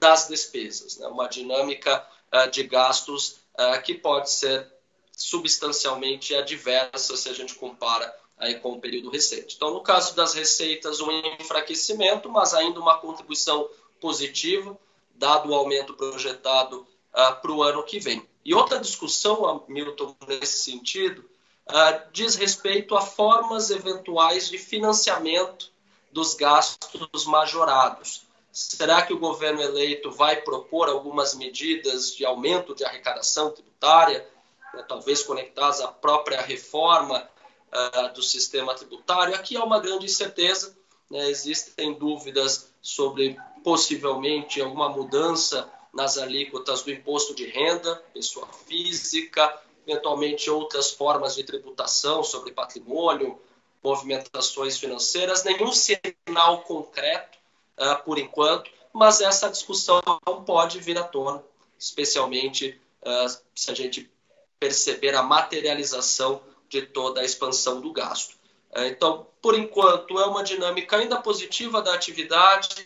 das 0.00 0.28
despesas, 0.28 0.98
né? 0.98 1.06
uma 1.06 1.28
dinâmica 1.28 2.06
uh, 2.34 2.50
de 2.50 2.64
gastos 2.64 3.40
uh, 3.54 3.80
que 3.82 3.94
pode 3.94 4.30
ser 4.30 4.70
substancialmente 5.16 6.34
adversa 6.34 7.16
se 7.16 7.28
a 7.28 7.32
gente 7.32 7.54
compara 7.54 8.14
aí 8.36 8.60
com 8.60 8.72
o 8.72 8.80
período 8.80 9.10
recente. 9.10 9.56
Então, 9.56 9.72
no 9.72 9.82
caso 9.82 10.14
das 10.14 10.34
receitas, 10.34 11.00
um 11.00 11.10
enfraquecimento, 11.40 12.28
mas 12.28 12.54
ainda 12.54 12.78
uma 12.78 12.98
contribuição 12.98 13.68
positiva, 14.00 14.78
dado 15.14 15.50
o 15.50 15.54
aumento 15.54 15.94
projetado 15.94 16.86
uh, 17.18 17.40
para 17.40 17.52
o 17.52 17.62
ano 17.62 17.82
que 17.82 17.98
vem. 17.98 18.26
E 18.44 18.54
outra 18.54 18.78
discussão, 18.78 19.64
Milton, 19.68 20.14
nesse 20.26 20.60
sentido, 20.60 21.28
uh, 21.68 22.08
diz 22.12 22.36
respeito 22.36 22.96
a 22.96 23.00
formas 23.00 23.70
eventuais 23.70 24.48
de 24.48 24.56
financiamento 24.56 25.72
dos 26.12 26.34
gastos 26.34 27.26
majorados. 27.26 28.22
Será 28.52 29.02
que 29.02 29.12
o 29.12 29.18
governo 29.18 29.60
eleito 29.60 30.10
vai 30.10 30.40
propor 30.40 30.88
algumas 30.88 31.34
medidas 31.34 32.14
de 32.14 32.24
aumento 32.24 32.74
de 32.74 32.84
arrecadação 32.84 33.50
tributária, 33.50 34.26
né, 34.72 34.84
talvez 34.88 35.22
conectadas 35.22 35.80
à 35.80 35.88
própria 35.88 36.40
reforma 36.40 37.28
uh, 37.72 38.14
do 38.14 38.22
sistema 38.22 38.74
tributário? 38.74 39.34
Aqui 39.34 39.56
há 39.56 39.62
uma 39.62 39.78
grande 39.78 40.06
incerteza, 40.06 40.76
né, 41.10 41.28
existem 41.28 41.92
dúvidas 41.92 42.72
sobre 42.80 43.36
possivelmente 43.62 44.60
alguma 44.60 44.88
mudança 44.88 45.70
nas 45.92 46.18
alíquotas 46.18 46.82
do 46.82 46.90
imposto 46.90 47.34
de 47.34 47.46
renda, 47.46 47.96
pessoa 48.12 48.46
física, 48.66 49.60
eventualmente 49.86 50.50
outras 50.50 50.90
formas 50.90 51.34
de 51.34 51.44
tributação 51.44 52.22
sobre 52.22 52.52
patrimônio, 52.52 53.40
movimentações 53.82 54.76
financeiras, 54.78 55.44
nenhum 55.44 55.72
sinal 55.72 56.62
concreto 56.62 57.38
uh, 57.78 58.02
por 58.04 58.18
enquanto, 58.18 58.70
mas 58.92 59.20
essa 59.20 59.48
discussão 59.48 60.00
pode 60.44 60.78
vir 60.80 60.98
à 60.98 61.04
tona, 61.04 61.42
especialmente 61.78 62.80
uh, 63.02 63.38
se 63.54 63.70
a 63.70 63.74
gente 63.74 64.10
perceber 64.58 65.14
a 65.14 65.22
materialização 65.22 66.42
de 66.68 66.82
toda 66.82 67.20
a 67.20 67.24
expansão 67.24 67.80
do 67.80 67.92
gasto. 67.92 68.36
Uh, 68.76 68.84
então, 68.84 69.26
por 69.40 69.56
enquanto, 69.58 70.18
é 70.18 70.26
uma 70.26 70.42
dinâmica 70.42 70.96
ainda 70.96 71.20
positiva 71.20 71.80
da 71.80 71.94
atividade, 71.94 72.84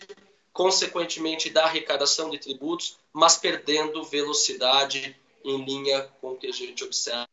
consequentemente 0.53 1.49
da 1.49 1.65
arrecadação 1.65 2.29
de 2.29 2.37
tributos, 2.37 2.97
mas 3.11 3.35
perdendo 3.35 4.03
velocidade 4.03 5.19
em 5.43 5.65
linha 5.65 6.07
com 6.21 6.31
o 6.31 6.37
que 6.37 6.47
a 6.47 6.53
gente 6.53 6.83
observa 6.83 7.27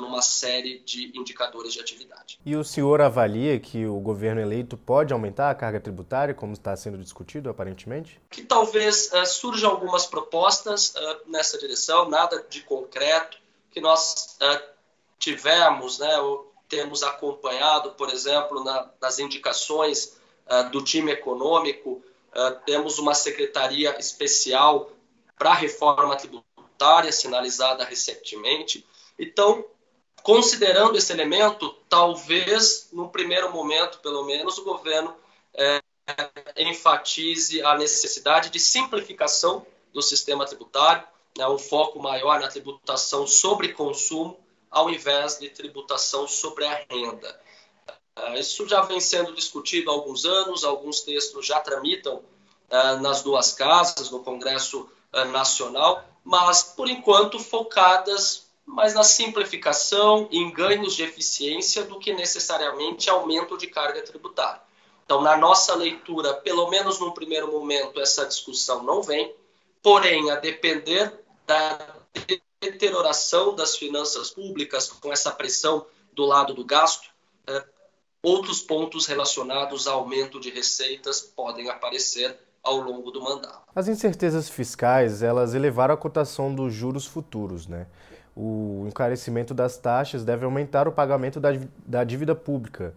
numa 0.00 0.20
série 0.20 0.80
de 0.80 1.16
indicadores 1.16 1.72
de 1.72 1.80
atividade. 1.80 2.40
E 2.44 2.56
o 2.56 2.64
senhor 2.64 3.00
avalia 3.00 3.60
que 3.60 3.86
o 3.86 4.00
governo 4.00 4.40
eleito 4.40 4.76
pode 4.76 5.12
aumentar 5.12 5.50
a 5.50 5.54
carga 5.54 5.78
tributária, 5.78 6.34
como 6.34 6.52
está 6.52 6.76
sendo 6.76 6.98
discutido 6.98 7.48
aparentemente? 7.48 8.20
Que 8.28 8.42
talvez 8.42 9.12
uh, 9.12 9.24
surjam 9.24 9.70
algumas 9.70 10.04
propostas 10.04 10.94
uh, 10.96 11.30
nessa 11.30 11.56
direção, 11.58 12.08
nada 12.08 12.44
de 12.50 12.62
concreto, 12.62 13.38
que 13.70 13.80
nós 13.80 14.36
uh, 14.42 14.62
tivemos, 15.16 16.00
né, 16.00 16.18
ou 16.18 16.52
temos 16.68 17.04
acompanhado, 17.04 17.92
por 17.92 18.10
exemplo, 18.10 18.64
na, 18.64 18.90
nas 19.00 19.18
indicações 19.20 20.18
do 20.72 20.82
time 20.82 21.12
econômico, 21.12 22.02
temos 22.66 22.98
uma 22.98 23.14
secretaria 23.14 23.98
especial 23.98 24.90
para 25.36 25.50
a 25.50 25.54
reforma 25.54 26.16
tributária 26.16 26.48
tributária 26.78 27.10
sinalizada 27.10 27.84
recentemente. 27.84 28.86
Então, 29.18 29.64
considerando 30.22 30.96
esse 30.96 31.12
elemento, 31.12 31.74
talvez, 31.88 32.88
no 32.92 33.08
primeiro 33.08 33.52
momento, 33.52 33.98
pelo 33.98 34.24
menos, 34.24 34.56
o 34.58 34.64
governo 34.64 35.14
é, 35.54 35.82
enfatize 36.56 37.60
a 37.62 37.76
necessidade 37.76 38.50
de 38.50 38.60
simplificação 38.60 39.66
do 39.92 40.00
sistema 40.00 40.46
tributário, 40.46 41.02
né, 41.36 41.46
um 41.48 41.58
foco 41.58 42.00
maior 42.00 42.40
na 42.40 42.48
tributação 42.48 43.26
sobre 43.26 43.72
consumo, 43.72 44.38
ao 44.70 44.88
invés 44.88 45.38
de 45.38 45.48
tributação 45.50 46.28
sobre 46.28 46.64
a 46.64 46.86
renda. 46.88 47.40
É, 48.18 48.40
isso 48.40 48.66
já 48.68 48.82
vem 48.82 49.00
sendo 49.00 49.32
discutido 49.32 49.90
há 49.90 49.94
alguns 49.94 50.24
anos, 50.24 50.64
alguns 50.64 51.00
textos 51.00 51.46
já 51.46 51.60
tramitam 51.60 52.22
é, 52.68 52.96
nas 52.96 53.22
duas 53.22 53.52
casas, 53.52 54.10
no 54.10 54.20
Congresso 54.20 54.88
é, 55.12 55.24
Nacional, 55.24 56.04
mas 56.24 56.62
por 56.62 56.88
enquanto 56.88 57.38
focadas 57.38 58.46
mais 58.66 58.92
na 58.92 59.02
simplificação 59.02 60.28
em 60.30 60.50
ganhos 60.52 60.94
de 60.94 61.02
eficiência 61.02 61.84
do 61.84 61.98
que 61.98 62.12
necessariamente 62.12 63.08
aumento 63.08 63.56
de 63.56 63.66
carga 63.66 64.02
tributária. 64.02 64.60
Então, 65.04 65.22
na 65.22 65.38
nossa 65.38 65.74
leitura, 65.74 66.34
pelo 66.34 66.68
menos 66.68 67.00
num 67.00 67.12
primeiro 67.12 67.50
momento, 67.50 67.98
essa 67.98 68.26
discussão 68.26 68.82
não 68.82 69.02
vem, 69.02 69.34
porém, 69.82 70.30
a 70.30 70.36
depender 70.36 71.18
da 71.46 71.96
deterioração 72.60 73.54
das 73.54 73.74
finanças 73.74 74.30
públicas, 74.30 74.88
com 74.88 75.10
essa 75.10 75.30
pressão 75.30 75.86
do 76.12 76.26
lado 76.26 76.52
do 76.52 76.62
gasto, 76.62 77.08
é, 77.46 77.64
outros 78.22 78.60
pontos 78.60 79.06
relacionados 79.06 79.86
ao 79.86 80.00
aumento 80.00 80.40
de 80.40 80.50
receitas 80.50 81.20
podem 81.20 81.68
aparecer 81.68 82.36
ao 82.62 82.78
longo 82.78 83.10
do 83.10 83.20
mandato. 83.22 83.62
As 83.74 83.88
incertezas 83.88 84.48
fiscais, 84.48 85.22
elas 85.22 85.54
elevaram 85.54 85.94
a 85.94 85.96
cotação 85.96 86.54
dos 86.54 86.74
juros 86.74 87.06
futuros, 87.06 87.66
né? 87.66 87.86
O 88.36 88.84
encarecimento 88.86 89.52
das 89.52 89.76
taxas 89.76 90.24
deve 90.24 90.44
aumentar 90.44 90.86
o 90.86 90.92
pagamento 90.92 91.40
da, 91.40 91.50
da 91.84 92.04
dívida 92.04 92.34
pública. 92.34 92.94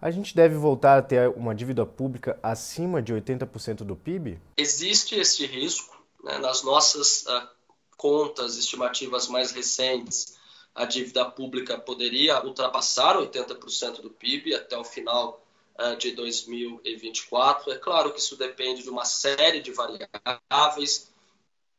A 0.00 0.10
gente 0.10 0.34
deve 0.34 0.56
voltar 0.56 0.98
a 0.98 1.02
ter 1.02 1.28
uma 1.30 1.54
dívida 1.54 1.86
pública 1.86 2.36
acima 2.42 3.00
de 3.00 3.14
80% 3.14 3.84
do 3.84 3.94
PIB? 3.94 4.40
Existe 4.56 5.14
esse 5.14 5.46
risco. 5.46 6.02
Né? 6.24 6.38
Nas 6.38 6.64
nossas 6.64 7.24
uh, 7.26 7.48
contas 7.96 8.56
estimativas 8.56 9.28
mais 9.28 9.52
recentes, 9.52 10.36
a 10.74 10.84
dívida 10.84 11.24
pública 11.24 11.78
poderia 11.78 12.42
ultrapassar 12.44 13.16
80% 13.16 14.00
do 14.00 14.10
PIB 14.10 14.54
até 14.54 14.76
o 14.76 14.84
final 14.84 15.44
uh, 15.78 15.96
de 15.96 16.12
2024. 16.12 17.72
É 17.72 17.78
claro 17.78 18.12
que 18.12 18.20
isso 18.20 18.36
depende 18.36 18.82
de 18.82 18.88
uma 18.88 19.04
série 19.04 19.60
de 19.60 19.72
variáveis, 19.72 21.12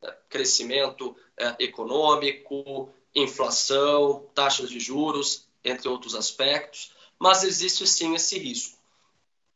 uh, 0.04 0.12
crescimento 0.30 1.10
uh, 1.10 1.56
econômico, 1.60 2.90
inflação, 3.16 4.28
taxas 4.34 4.70
de 4.70 4.80
juros, 4.80 5.48
entre 5.64 5.88
outros 5.88 6.14
aspectos, 6.14 6.92
mas 7.18 7.44
existe 7.44 7.88
sim 7.88 8.14
esse 8.16 8.38
risco. 8.38 8.78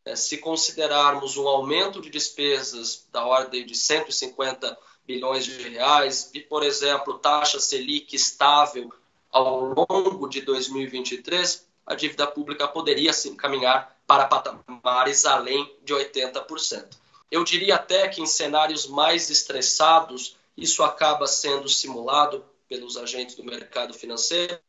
É, 0.06 0.16
se 0.16 0.38
considerarmos 0.38 1.36
um 1.36 1.48
aumento 1.48 2.00
de 2.00 2.10
despesas 2.10 3.06
da 3.12 3.26
ordem 3.26 3.66
de 3.66 3.76
150 3.76 4.78
bilhões 5.06 5.44
de 5.44 5.70
reais 5.70 6.32
e, 6.34 6.40
por 6.40 6.64
exemplo, 6.64 7.20
taxa 7.20 7.60
Selic 7.60 8.16
estável 8.16 8.90
ao 9.32 9.62
longo 9.62 10.28
de 10.28 10.42
2023, 10.42 11.68
a 11.86 11.96
dívida 11.96 12.28
pública 12.28 12.68
poderia 12.68 13.14
sim 13.14 13.36
caminhar 13.36 13.96
para 14.06 14.26
patamares 14.26 15.26
além 15.26 15.74
de 15.84 15.94
80%. 15.94 16.98
Eu 17.30 17.44
diria 17.44 17.76
até 17.76 18.08
que 18.08 18.22
em 18.22 18.26
cenários 18.26 18.88
mais 18.88 19.30
estressados, 19.30 20.38
isso 20.56 20.84
acaba 20.84 21.28
sendo 21.28 21.68
simulado 21.68 22.44
pelos 22.68 22.98
agentes 22.98 23.36
do 23.36 23.44
mercado 23.44 23.94
financeiro, 23.94 24.60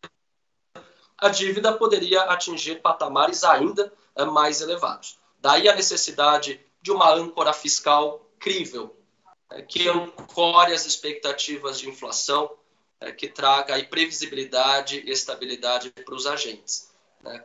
a 1.17 1.29
dívida 1.29 1.73
poderia 1.73 2.23
atingir 2.23 2.81
patamares 2.81 3.43
ainda 3.43 3.93
eh, 4.15 4.25
mais 4.25 4.61
elevados. 4.61 5.19
Daí 5.41 5.69
a 5.69 5.75
necessidade 5.75 6.61
de 6.81 6.93
uma 6.93 7.13
âncora 7.13 7.53
fiscal 7.53 8.25
crível, 8.39 8.97
eh, 9.51 9.63
que 9.63 9.89
ancore 9.89 10.73
as 10.73 10.87
expectativas 10.87 11.81
de 11.81 11.89
inflação, 11.89 12.51
eh, 13.01 13.13
que 13.13 13.29
traga 13.29 13.75
aí 13.75 13.85
previsibilidade 13.85 15.03
e 15.07 15.11
estabilidade 15.11 15.91
para 15.91 16.15
os 16.15 16.27
agentes. 16.27 16.91
Né? 17.23 17.45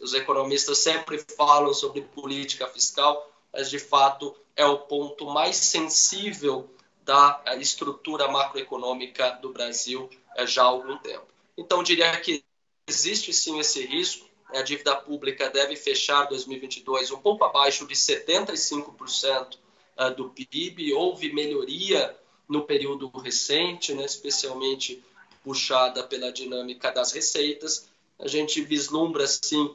Os 0.00 0.14
economistas 0.14 0.78
sempre 0.78 1.18
falam 1.36 1.74
sobre 1.74 2.00
política 2.00 2.66
fiscal, 2.68 3.30
mas 3.52 3.68
de 3.68 3.78
fato 3.78 4.34
é 4.56 4.64
o 4.64 4.78
ponto 4.78 5.26
mais 5.26 5.56
sensível 5.56 6.68
da 7.04 7.42
estrutura 7.58 8.28
macroeconômica 8.28 9.30
do 9.42 9.52
Brasil 9.52 10.08
já 10.46 10.62
há 10.62 10.66
algum 10.66 10.96
tempo. 10.98 11.26
Então, 11.56 11.82
diria 11.82 12.18
que 12.20 12.44
existe 12.86 13.32
sim 13.32 13.58
esse 13.58 13.84
risco. 13.84 14.26
A 14.48 14.62
dívida 14.62 14.94
pública 14.96 15.48
deve 15.48 15.76
fechar 15.76 16.24
2022 16.24 17.10
um 17.10 17.18
pouco 17.18 17.44
abaixo 17.44 17.86
de 17.86 17.94
75% 17.94 19.58
ah, 19.96 20.10
do 20.10 20.30
PIB. 20.30 20.92
Houve 20.92 21.32
melhoria 21.32 22.16
no 22.48 22.62
período 22.62 23.08
recente, 23.08 23.94
né, 23.94 24.04
especialmente 24.04 25.02
puxada 25.42 26.02
pela 26.04 26.32
dinâmica 26.32 26.90
das 26.90 27.12
receitas. 27.12 27.88
A 28.18 28.28
gente 28.28 28.60
vislumbra, 28.62 29.26
sim, 29.26 29.74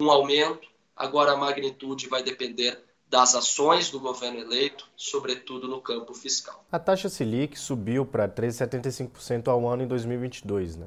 um 0.00 0.10
aumento. 0.10 0.68
Agora, 0.94 1.32
a 1.32 1.36
magnitude 1.36 2.08
vai 2.08 2.22
depender 2.22 2.78
das 3.08 3.34
ações 3.34 3.90
do 3.90 4.00
governo 4.00 4.40
eleito, 4.40 4.88
sobretudo 4.96 5.68
no 5.68 5.80
campo 5.80 6.12
fiscal. 6.12 6.64
A 6.70 6.78
taxa 6.78 7.08
Selic 7.08 7.58
subiu 7.58 8.04
para 8.04 8.28
13,75% 8.28 9.48
ao 9.48 9.66
ano 9.68 9.84
em 9.84 9.86
2022. 9.86 10.76
Né? 10.76 10.86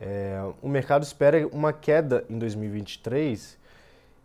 É, 0.00 0.40
o 0.62 0.68
mercado 0.68 1.02
espera 1.02 1.46
uma 1.48 1.72
queda 1.72 2.24
em 2.30 2.38
2023 2.38 3.58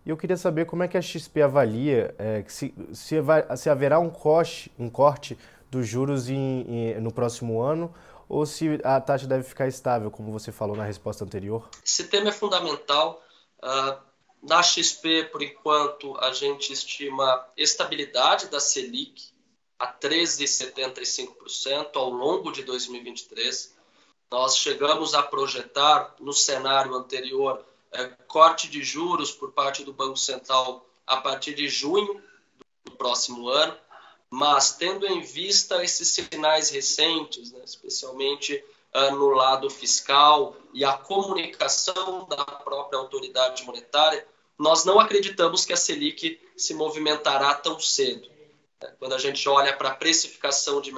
e 0.05 0.09
eu 0.09 0.17
queria 0.17 0.37
saber 0.37 0.65
como 0.65 0.83
é 0.83 0.87
que 0.87 0.97
a 0.97 1.01
XP 1.01 1.41
avalia 1.41 2.13
é, 2.19 2.43
se, 2.47 2.73
se, 2.93 3.15
se, 3.55 3.69
haverá 3.69 3.99
um 3.99 4.09
corte, 4.09 4.71
um 4.77 4.89
corte 4.89 5.37
dos 5.77 5.87
juros 5.87 6.29
em, 6.29 6.65
em, 6.67 6.99
no 6.99 7.11
próximo 7.11 7.61
ano 7.61 7.93
ou 8.27 8.43
se 8.45 8.79
a 8.83 9.01
taxa 9.01 9.27
deve 9.27 9.43
ficar 9.43 9.67
estável, 9.67 10.09
como 10.09 10.31
você 10.31 10.51
falou 10.51 10.75
na 10.75 10.83
resposta 10.83 11.23
anterior. 11.23 11.69
Esse 11.85 12.05
tema 12.05 12.29
é 12.29 12.31
fundamental. 12.31 13.21
Uh, 13.61 13.95
na 14.41 14.63
XP, 14.63 15.25
por 15.31 15.43
enquanto, 15.43 16.17
a 16.19 16.33
gente 16.33 16.73
estima 16.73 17.45
estabilidade 17.55 18.47
da 18.47 18.59
Selic 18.59 19.31
a 19.77 19.93
13,75% 19.93 21.95
ao 21.95 22.09
longo 22.09 22.51
de 22.51 22.63
2023 22.63 23.83
nós 24.33 24.57
chegamos 24.57 25.13
a 25.13 25.21
projetar 25.21 26.15
no 26.19 26.33
cenário 26.33 26.95
anterior 26.95 27.63
é, 27.91 28.07
corte 28.27 28.67
de 28.67 28.81
juros 28.81 29.31
por 29.31 29.51
parte 29.51 29.83
do 29.83 29.93
Banco 29.93 30.17
Central 30.17 30.83
a 31.05 31.17
partir 31.17 31.53
de 31.53 31.67
junho 31.67 32.19
do 32.83 32.93
próximo 32.93 33.47
ano, 33.47 33.77
mas 34.33 34.71
tendo 34.71 35.05
em 35.05 35.21
vista 35.21 35.83
esses 35.83 36.09
sinais 36.09 36.71
recentes, 36.71 37.51
né, 37.51 37.61
especialmente 37.63 38.65
uh, 38.91 39.15
no 39.15 39.29
lado 39.29 39.69
fiscal 39.69 40.55
e 40.73 40.83
a 40.83 40.93
comunicação 40.93 42.27
da 42.27 42.43
própria 42.43 42.97
autoridade 42.97 43.63
monetária, 43.63 44.25
nós 44.57 44.85
não 44.85 44.99
acreditamos 44.99 45.65
que 45.65 45.73
a 45.73 45.77
Selic 45.77 46.41
se 46.57 46.73
movimentará 46.73 47.53
tão 47.53 47.79
cedo. 47.79 48.27
Quando 48.97 49.13
a 49.13 49.19
gente 49.19 49.47
olha 49.47 49.71
para 49.77 49.89
a 49.89 49.95
precificação 49.95 50.81
de 50.81 50.91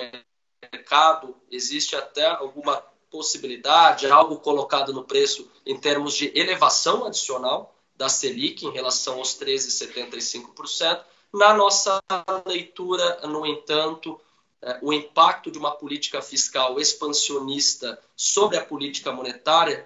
mercado, 0.71 1.35
existe 1.51 1.93
até 1.93 2.25
alguma 2.25 2.77
possibilidade, 3.11 4.09
algo 4.09 4.37
colocado 4.37 4.93
no 4.93 5.03
preço 5.03 5.51
em 5.65 5.77
termos 5.77 6.15
de 6.15 6.31
elevação 6.39 7.03
adicional 7.03 7.75
da 7.97 8.07
Selic 8.07 8.65
em 8.65 8.71
relação 8.71 9.17
aos 9.17 9.37
13,75%. 9.37 11.03
Na 11.35 11.53
nossa 11.53 12.01
leitura, 12.45 13.27
no 13.27 13.45
entanto, 13.45 14.19
é, 14.61 14.79
o 14.81 14.93
impacto 14.93 15.51
de 15.51 15.57
uma 15.57 15.71
política 15.71 16.21
fiscal 16.21 16.79
expansionista 16.79 18.01
sobre 18.15 18.57
a 18.57 18.63
política 18.63 19.11
monetária 19.11 19.85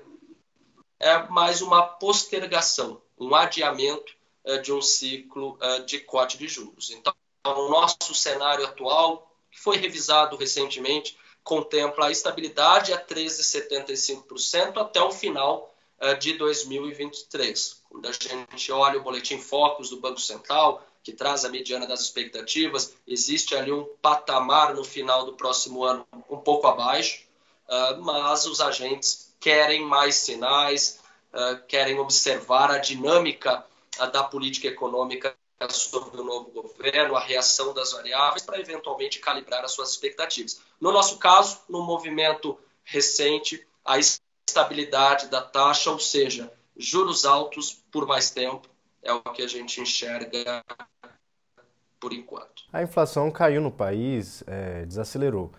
é 0.99 1.17
mais 1.29 1.63
uma 1.63 1.81
postergação, 1.81 3.01
um 3.17 3.33
adiamento 3.33 4.13
é, 4.43 4.59
de 4.59 4.71
um 4.71 4.79
ciclo 4.79 5.57
é, 5.59 5.79
de 5.79 5.99
corte 6.01 6.37
de 6.37 6.47
juros. 6.47 6.91
Então, 6.91 7.11
o 7.43 7.67
nosso 7.67 8.13
cenário 8.13 8.63
atual, 8.63 9.35
que 9.49 9.59
foi 9.59 9.77
revisado 9.77 10.37
recentemente, 10.37 11.17
contempla 11.43 12.05
a 12.05 12.11
estabilidade 12.11 12.93
a 12.93 13.03
13,75% 13.03 14.77
até 14.77 15.01
o 15.01 15.11
final 15.11 15.73
de 16.19 16.33
2023. 16.33 17.81
Quando 17.89 18.07
a 18.07 18.11
gente 18.11 18.71
olha 18.71 18.99
o 18.99 19.03
boletim 19.03 19.37
Focus 19.39 19.89
do 19.89 19.99
Banco 19.99 20.21
Central, 20.21 20.85
que 21.09 21.15
traz 21.15 21.43
a 21.43 21.49
mediana 21.49 21.87
das 21.87 22.01
expectativas, 22.01 22.93
existe 23.07 23.55
ali 23.55 23.71
um 23.71 23.83
patamar 23.99 24.75
no 24.75 24.83
final 24.83 25.25
do 25.25 25.33
próximo 25.33 25.83
ano 25.83 26.07
um 26.29 26.37
pouco 26.37 26.67
abaixo, 26.67 27.25
uh, 27.67 27.99
mas 28.01 28.45
os 28.45 28.61
agentes 28.61 29.33
querem 29.39 29.83
mais 29.83 30.15
sinais, 30.15 30.99
uh, 31.33 31.65
querem 31.67 31.97
observar 31.97 32.69
a 32.69 32.77
dinâmica 32.77 33.65
da 34.13 34.23
política 34.23 34.67
econômica 34.67 35.35
sobre 35.71 36.21
o 36.21 36.23
novo 36.23 36.51
governo, 36.51 37.15
a 37.15 37.19
reação 37.19 37.73
das 37.73 37.91
variáveis, 37.91 38.43
para 38.43 38.59
eventualmente 38.59 39.19
calibrar 39.19 39.65
as 39.65 39.71
suas 39.71 39.89
expectativas. 39.89 40.61
No 40.79 40.91
nosso 40.91 41.17
caso, 41.17 41.59
no 41.67 41.83
movimento 41.83 42.57
recente, 42.83 43.67
a 43.83 43.97
estabilidade 43.97 45.27
da 45.27 45.41
taxa, 45.41 45.91
ou 45.91 45.99
seja, 45.99 46.53
juros 46.77 47.25
altos 47.25 47.83
por 47.91 48.05
mais 48.05 48.29
tempo, 48.29 48.69
é 49.01 49.11
o 49.11 49.21
que 49.21 49.41
a 49.41 49.47
gente 49.47 49.81
enxerga 49.81 50.63
por 51.99 52.13
enquanto. 52.13 52.63
A 52.71 52.81
inflação 52.81 53.29
caiu 53.31 53.61
no 53.61 53.71
país, 53.71 54.43
é, 54.47 54.85
desacelerou. 54.85 55.51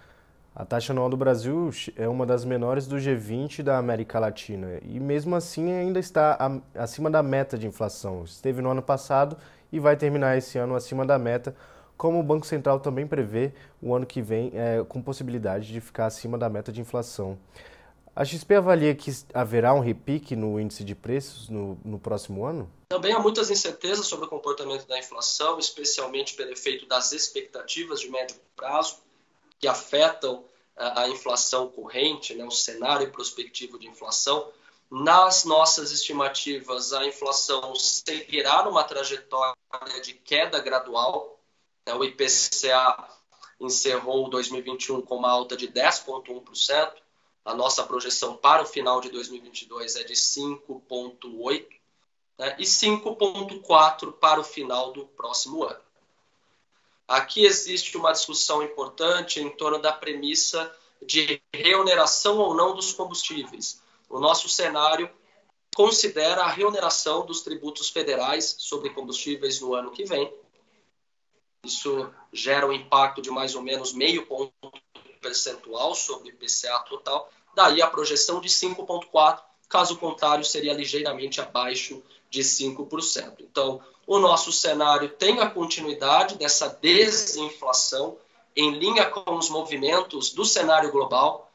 A 0.55 0.65
taxa 0.65 0.93
anual 0.93 1.09
do 1.09 1.17
Brasil 1.17 1.71
é 1.97 2.09
uma 2.09 2.27
das 2.27 2.45
menores 2.45 2.87
do 2.87 2.97
G20 2.97 3.63
da 3.63 3.79
América 3.79 4.19
Latina 4.19 4.81
e, 4.83 4.99
mesmo 4.99 5.37
assim, 5.37 5.73
ainda 5.73 6.01
está 6.01 6.37
acima 6.75 7.09
da 7.09 7.23
meta 7.23 7.57
de 7.57 7.67
inflação. 7.67 8.25
Esteve 8.25 8.61
no 8.61 8.71
ano 8.71 8.83
passado 8.83 9.37
e 9.73 9.79
vai 9.79 9.97
terminar 9.97 10.37
esse 10.37 10.59
ano 10.59 10.75
acima 10.75 11.07
da 11.07 11.19
meta, 11.19 11.55
como 11.97 12.19
o 12.19 12.23
Banco 12.23 12.47
Central 12.47 12.81
também 12.81 13.07
prevê 13.07 13.53
o 13.81 13.95
ano 13.95 14.07
que 14.07 14.21
vem 14.21 14.51
é, 14.55 14.83
com 14.89 15.01
possibilidade 15.01 15.73
de 15.73 15.81
ficar 15.81 16.07
acima 16.07 16.37
da 16.37 16.49
meta 16.49 16.73
de 16.73 16.81
inflação. 16.81 17.39
A 18.15 18.25
XP 18.25 18.55
avalia 18.55 18.95
que 18.95 19.11
haverá 19.33 19.73
um 19.73 19.81
repique 19.81 20.35
no 20.35 20.59
índice 20.59 20.83
de 20.83 20.95
preços 20.95 21.49
no, 21.49 21.79
no, 21.85 21.99
próximo 21.99 22.45
ano? 22.45 22.69
Também 22.91 23.13
há 23.13 23.21
muitas 23.21 23.49
incertezas 23.53 24.09
sobre 24.09 24.27
o 24.27 24.29
comportamento 24.29 24.85
da 24.85 24.99
inflação, 24.99 25.61
especialmente 25.61 26.35
pelo 26.35 26.51
efeito 26.51 26.87
das 26.87 27.13
expectativas 27.13 28.01
de 28.01 28.11
médio 28.11 28.35
prazo, 28.57 28.97
que 29.61 29.69
afetam 29.69 30.45
a, 30.77 31.03
a 31.03 31.09
inflação 31.09 31.69
corrente, 31.69 32.35
né, 32.35 32.45
o 32.45 32.51
cenário 32.51 33.09
prospectivo 33.13 33.79
de 33.79 33.87
inflação. 33.87 34.51
Nas 34.91 35.45
nossas 35.45 35.93
estimativas, 35.93 36.93
a 36.93 37.07
inflação 37.07 37.77
seguirá 37.77 38.65
numa 38.65 38.83
trajetória 38.83 39.55
de 40.03 40.15
queda 40.15 40.59
gradual. 40.59 41.39
Né, 41.87 41.95
o 41.95 42.03
IPCA 42.03 43.09
encerrou 43.61 44.29
2021 44.29 45.01
com 45.03 45.15
uma 45.15 45.31
alta 45.31 45.57
de 45.57 45.69
10,1%. 45.69 46.93
A 47.45 47.55
nossa 47.55 47.85
projeção 47.85 48.37
para 48.37 48.65
o 48.65 48.67
final 48.67 49.01
de 49.01 49.11
2022 49.11 49.95
é 49.95 50.03
de 50.03 50.15
5,8% 50.15 51.80
né, 52.41 52.57
e 52.59 52.65
5,4% 52.65 54.15
para 54.15 54.41
o 54.41 54.45
final 54.45 54.93
do 54.93 55.05
próximo 55.05 55.63
ano. 55.63 55.79
Aqui 57.07 57.45
existe 57.45 57.99
uma 57.99 58.13
discussão 58.13 58.63
importante 58.63 59.41
em 59.41 59.51
torno 59.51 59.79
da 59.79 59.93
premissa 59.93 60.75
de 61.03 61.43
reoneração 61.53 62.39
ou 62.39 62.55
não 62.55 62.75
dos 62.75 62.95
combustíveis. 62.95 63.83
O 64.09 64.19
nosso 64.19 64.49
cenário 64.49 65.11
considera 65.77 66.43
a 66.43 66.49
reoneração 66.49 67.27
dos 67.27 67.43
tributos 67.43 67.91
federais 67.91 68.57
sobre 68.59 68.89
combustíveis 68.89 69.61
no 69.61 69.75
ano 69.75 69.91
que 69.91 70.05
vem. 70.05 70.33
Isso 71.63 72.11
gera 72.33 72.67
um 72.67 72.73
impacto 72.73 73.21
de 73.21 73.31
mais 73.31 73.55
ou 73.55 73.61
menos 73.61 73.93
meio 73.93 74.25
ponto 74.25 74.73
percentual 75.21 75.95
sobre 75.95 76.31
o 76.31 76.33
IPCA 76.33 76.79
total. 76.89 77.31
Daí 77.55 77.83
a 77.83 77.87
projeção 77.87 78.41
de 78.41 78.49
5,4%. 78.49 79.50
Caso 79.71 79.97
contrário, 79.97 80.45
seria 80.45 80.75
ligeiramente 80.75 81.41
abaixo 81.41 82.03
de 82.29 82.41
5%. 82.41 83.37
Então, 83.39 83.81
o 84.05 84.19
nosso 84.19 84.51
cenário 84.51 85.09
tem 85.09 85.39
a 85.39 85.49
continuidade 85.49 86.35
dessa 86.35 86.69
desinflação 86.83 88.19
em 88.57 88.73
linha 88.73 89.07
com 89.07 89.37
os 89.37 89.49
movimentos 89.49 90.31
do 90.31 90.45
cenário 90.45 90.91
global. 90.91 91.53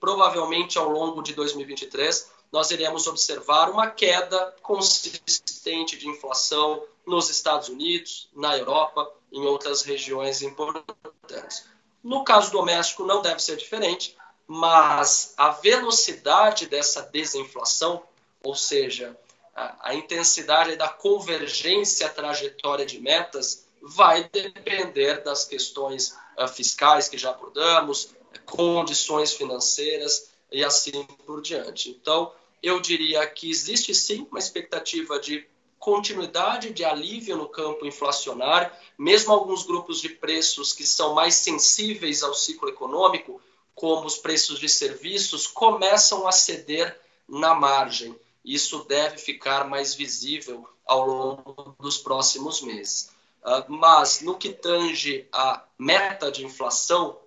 Provavelmente 0.00 0.76
ao 0.76 0.90
longo 0.90 1.22
de 1.22 1.34
2023, 1.34 2.28
nós 2.50 2.72
iremos 2.72 3.06
observar 3.06 3.70
uma 3.70 3.88
queda 3.88 4.52
consistente 4.60 5.96
de 5.96 6.08
inflação 6.08 6.82
nos 7.06 7.30
Estados 7.30 7.68
Unidos, 7.68 8.28
na 8.34 8.58
Europa, 8.58 9.08
em 9.30 9.46
outras 9.46 9.82
regiões 9.82 10.42
importantes. 10.42 11.64
No 12.02 12.24
caso 12.24 12.50
doméstico, 12.50 13.04
não 13.04 13.22
deve 13.22 13.40
ser 13.40 13.56
diferente, 13.56 14.15
mas 14.46 15.34
a 15.36 15.50
velocidade 15.50 16.66
dessa 16.66 17.02
desinflação, 17.02 18.02
ou 18.42 18.54
seja, 18.54 19.18
a, 19.54 19.90
a 19.90 19.94
intensidade 19.94 20.76
da 20.76 20.88
convergência 20.88 22.08
trajetória 22.08 22.86
de 22.86 23.00
metas 23.00 23.66
vai 23.82 24.28
depender 24.28 25.22
das 25.22 25.44
questões 25.44 26.16
uh, 26.38 26.46
fiscais 26.48 27.08
que 27.08 27.18
já 27.18 27.30
abordamos, 27.30 28.14
condições 28.44 29.32
financeiras 29.32 30.30
e 30.52 30.64
assim 30.64 31.04
por 31.24 31.40
diante. 31.40 31.90
Então, 31.90 32.32
eu 32.62 32.80
diria 32.80 33.26
que 33.26 33.50
existe 33.50 33.94
sim 33.94 34.26
uma 34.30 34.38
expectativa 34.38 35.18
de 35.18 35.46
continuidade 35.78 36.72
de 36.72 36.84
alívio 36.84 37.36
no 37.36 37.48
campo 37.48 37.86
inflacionário, 37.86 38.70
mesmo 38.98 39.32
alguns 39.32 39.64
grupos 39.64 40.00
de 40.00 40.08
preços 40.08 40.72
que 40.72 40.84
são 40.84 41.14
mais 41.14 41.34
sensíveis 41.34 42.22
ao 42.22 42.34
ciclo 42.34 42.68
econômico, 42.68 43.40
como 43.76 44.06
os 44.06 44.16
preços 44.16 44.58
de 44.58 44.68
serviços, 44.70 45.46
começam 45.46 46.26
a 46.26 46.32
ceder 46.32 46.98
na 47.28 47.54
margem. 47.54 48.18
Isso 48.42 48.84
deve 48.84 49.18
ficar 49.18 49.68
mais 49.68 49.94
visível 49.94 50.66
ao 50.86 51.06
longo 51.06 51.76
dos 51.78 51.98
próximos 51.98 52.62
meses. 52.62 53.10
Uh, 53.42 53.70
mas 53.70 54.22
no 54.22 54.36
que 54.36 54.48
tange 54.48 55.28
a 55.30 55.62
meta 55.78 56.32
de 56.32 56.44
inflação, 56.44 57.20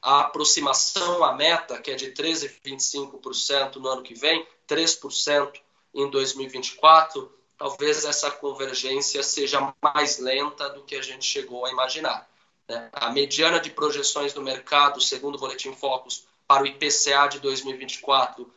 a 0.00 0.20
aproximação 0.20 1.24
à 1.24 1.34
meta, 1.34 1.80
que 1.80 1.90
é 1.90 1.96
de 1.96 2.12
13,25% 2.12 3.76
no 3.76 3.88
ano 3.88 4.02
que 4.02 4.14
vem, 4.14 4.46
3% 4.68 5.60
em 5.94 6.08
2024, 6.08 7.32
talvez 7.58 8.04
essa 8.04 8.30
convergência 8.30 9.22
seja 9.24 9.74
mais 9.82 10.18
lenta 10.18 10.68
do 10.68 10.84
que 10.84 10.94
a 10.94 11.02
gente 11.02 11.24
chegou 11.24 11.66
a 11.66 11.70
imaginar. 11.70 12.28
Né? 12.68 12.88
A 12.92 13.10
mediana 13.10 13.58
de 13.58 13.70
projeções 13.70 14.32
do 14.32 14.42
mercado, 14.42 15.00
segundo 15.00 15.36
o 15.36 15.38
Boletim 15.38 15.72
Focus, 15.72 16.26
para 16.46 16.62
o 16.62 16.66
IPCA 16.66 17.28
de 17.28 17.40
2024 17.40 18.50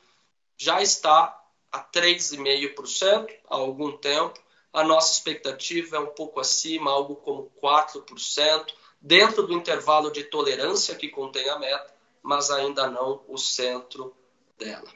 já 0.58 0.82
está 0.82 1.38
a 1.71 1.80
3,5% 1.80 3.30
há 3.50 3.56
algum 3.56 3.97
tempo. 3.97 4.39
A 4.74 4.84
nossa 4.84 5.13
expectativa 5.13 5.97
é 5.97 6.00
um 6.00 6.08
pouco 6.08 6.39
acima, 6.39 6.91
algo 6.91 7.15
como 7.15 7.52
4%, 7.62 8.65
dentro 9.02 9.47
do 9.47 9.54
intervalo 9.54 10.12
de 10.12 10.24
tolerância 10.26 10.95
que 10.95 11.10
contém 11.10 11.50
a 11.50 11.58
meta, 11.58 11.88
mas 12.21 12.52
ainda 12.52 12.88
não 12.88 13.21
o 13.28 13.38
centro 13.38 14.13
dela. 14.58 14.88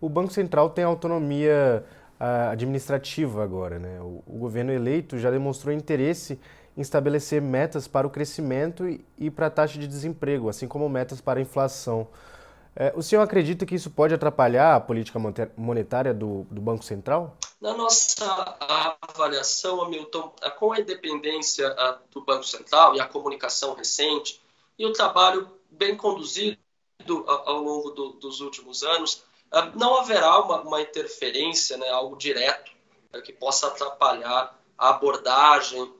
O 0.00 0.08
Banco 0.08 0.32
Central 0.32 0.70
tem 0.70 0.84
autonomia 0.84 1.84
uh, 2.20 2.50
administrativa 2.50 3.42
agora, 3.42 3.78
né? 3.78 4.00
O, 4.00 4.22
governo 4.38 4.72
eleito 4.72 5.18
já 5.18 5.30
demonstrou 5.30 5.74
interesse 5.74 6.40
estabelecer 6.82 7.40
metas 7.40 7.86
para 7.86 8.06
o 8.06 8.10
crescimento 8.10 8.84
e, 9.18 9.30
para 9.30 9.46
a 9.46 9.50
taxa 9.50 9.78
de 9.78 9.86
desemprego, 9.86 10.48
assim 10.48 10.68
como 10.68 10.88
metas 10.88 11.20
para 11.20 11.38
a 11.38 11.42
inflação. 11.42 12.08
É, 12.74 12.92
o 12.94 13.02
senhor 13.02 13.22
acredita 13.22 13.66
que 13.66 13.74
isso 13.74 13.90
pode 13.90 14.14
atrapalhar 14.14 14.76
a 14.76 14.80
política 14.80 15.18
monetária 15.56 16.14
do, 16.14 16.46
do 16.50 16.60
Banco 16.60 16.84
Central? 16.84 17.36
Na 17.60 17.74
nossa 17.74 18.56
avaliação, 19.02 19.82
Hamilton, 19.82 20.32
com 20.58 20.72
a 20.72 20.80
independência 20.80 21.74
do 22.10 22.24
Banco 22.24 22.44
Central 22.44 22.94
e 22.94 23.00
a 23.00 23.06
comunicação 23.06 23.74
recente 23.74 24.40
e 24.78 24.86
o 24.86 24.92
trabalho 24.92 25.50
bem 25.70 25.96
conduzido 25.96 26.58
ao 27.26 27.60
longo 27.60 27.90
do, 27.90 28.12
dos 28.12 28.40
últimos 28.40 28.82
anos, 28.82 29.24
não 29.74 29.96
haverá 29.98 30.38
uma, 30.40 30.60
uma 30.60 30.80
interferência, 30.80 31.76
né, 31.76 31.88
algo 31.90 32.16
direto, 32.16 32.70
né, 33.12 33.20
que 33.20 33.32
possa 33.32 33.66
atrapalhar 33.66 34.56
a 34.78 34.90
abordagem 34.90 35.92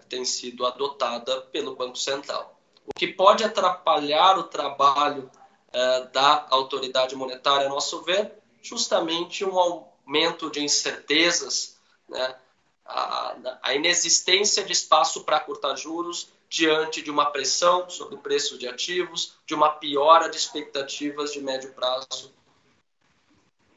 que 0.00 0.06
tem 0.06 0.24
sido 0.24 0.66
adotada 0.66 1.40
pelo 1.42 1.76
Banco 1.76 1.96
Central. 1.96 2.58
O 2.86 2.94
que 2.94 3.06
pode 3.06 3.42
atrapalhar 3.42 4.38
o 4.38 4.44
trabalho 4.44 5.30
uh, 5.68 6.12
da 6.12 6.46
autoridade 6.50 7.16
monetária, 7.16 7.66
a 7.66 7.70
nosso 7.70 8.02
ver, 8.02 8.32
justamente 8.62 9.44
um 9.44 9.58
aumento 9.58 10.50
de 10.50 10.62
incertezas, 10.62 11.78
né? 12.08 12.36
a, 12.84 13.36
a 13.62 13.74
inexistência 13.74 14.64
de 14.64 14.72
espaço 14.72 15.24
para 15.24 15.40
cortar 15.40 15.76
juros 15.76 16.28
diante 16.48 17.02
de 17.02 17.10
uma 17.10 17.26
pressão 17.26 17.90
sobre 17.90 18.14
o 18.14 18.18
preço 18.18 18.56
de 18.56 18.68
ativos, 18.68 19.34
de 19.44 19.54
uma 19.54 19.70
piora 19.70 20.28
de 20.28 20.36
expectativas 20.36 21.32
de 21.32 21.40
médio 21.40 21.72
prazo, 21.72 22.32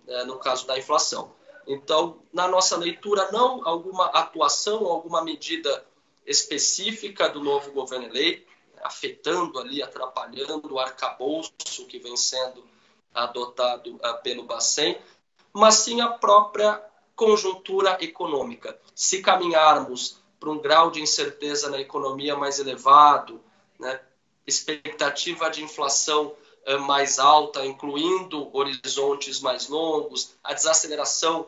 né, 0.06 0.24
no 0.26 0.38
caso 0.38 0.68
da 0.68 0.78
inflação. 0.78 1.34
Então, 1.70 2.24
na 2.34 2.48
nossa 2.48 2.76
leitura, 2.76 3.32
não 3.32 3.62
alguma 3.64 4.08
atuação, 4.08 4.88
alguma 4.88 5.24
medida 5.24 5.86
específica 6.26 7.30
do 7.30 7.44
novo 7.44 7.72
governo 7.72 8.08
eleito, 8.08 8.50
afetando 8.82 9.60
ali, 9.60 9.84
atrapalhando 9.84 10.74
o 10.74 10.80
arcabouço 10.80 11.86
que 11.88 12.00
vem 12.00 12.18
sendo 12.18 12.64
adotado 13.14 13.98
uh, 13.98 14.24
pelo 14.24 14.46
Bacen, 14.46 15.00
mas 15.54 15.76
sim 15.76 16.02
a 16.02 16.08
própria 16.08 16.84
conjuntura 17.16 18.00
econômica. 18.04 18.80
Se 18.96 19.22
caminharmos 19.22 20.18
para 20.40 20.50
um 20.50 20.58
grau 20.58 20.90
de 20.90 21.00
incerteza 21.02 21.70
na 21.70 21.80
economia 21.80 22.36
mais 22.36 22.58
elevado, 22.58 23.40
né, 23.78 24.02
expectativa 24.48 25.52
de 25.52 25.64
inflação 25.64 26.34
uh, 26.68 26.80
mais 26.80 27.20
alta, 27.20 27.64
incluindo 27.64 28.50
horizontes 28.58 29.40
mais 29.40 29.70
longos, 29.70 30.34
a 30.44 30.56
desaceleração 30.56 31.46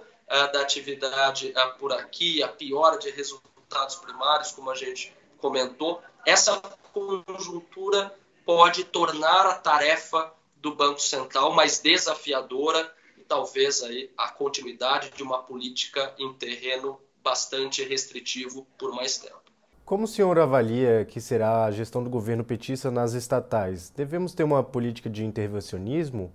da 0.54 0.62
atividade 0.62 1.54
por 1.78 1.92
aqui, 1.92 2.42
a 2.42 2.48
piora 2.48 2.98
de 2.98 3.10
resultados 3.10 3.96
primários, 3.98 4.52
como 4.52 4.72
a 4.72 4.76
gente 4.76 5.14
comentou, 5.38 6.02
essa 6.26 6.62
conjuntura 6.94 8.14
pode 8.46 8.86
tornar 8.86 9.46
a 9.46 9.56
tarefa 9.56 10.32
do 10.56 10.74
Banco 10.74 11.02
Central 11.02 11.54
mais 11.54 11.80
desafiadora 11.80 12.90
e 13.18 13.22
talvez 13.22 13.84
aí 13.84 14.10
a 14.18 14.30
continuidade 14.30 15.12
de 15.12 15.24
uma 15.24 15.44
política 15.44 16.14
em 16.18 16.34
terreno 16.34 17.00
bastante 17.24 17.84
restritivo 17.84 18.66
por 18.78 18.94
mais 18.94 19.18
tempo. 19.18 19.42
Como 19.84 20.06
o 20.06 20.08
senhor 20.08 20.40
avalia 20.40 21.04
que 21.04 21.20
será 21.20 21.66
a 21.66 21.72
gestão 21.72 22.02
do 22.02 22.10
governo 22.10 22.46
petista 22.46 22.90
nas 22.90 23.14
estatais? 23.14 23.90
Devemos 23.90 24.34
ter 24.34 24.44
uma 24.44 24.64
política 24.64 25.10
de 25.10 25.26
intervencionismo? 25.26 26.34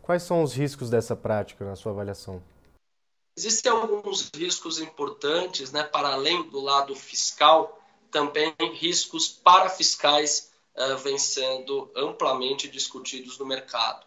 Quais 0.00 0.22
são 0.22 0.42
os 0.42 0.54
riscos 0.54 0.88
dessa 0.88 1.14
prática 1.14 1.64
na 1.64 1.76
sua 1.76 1.92
avaliação? 1.92 2.42
Existem 3.36 3.72
alguns 3.72 4.30
riscos 4.34 4.78
importantes, 4.78 5.72
né, 5.72 5.82
para 5.82 6.12
além 6.12 6.48
do 6.50 6.60
lado 6.60 6.94
fiscal, 6.94 7.80
também 8.10 8.54
riscos 8.74 9.28
parafiscais 9.28 10.52
uh, 10.76 10.96
vêm 10.98 11.18
sendo 11.18 11.90
amplamente 11.96 12.68
discutidos 12.68 13.38
no 13.38 13.44
mercado. 13.44 14.06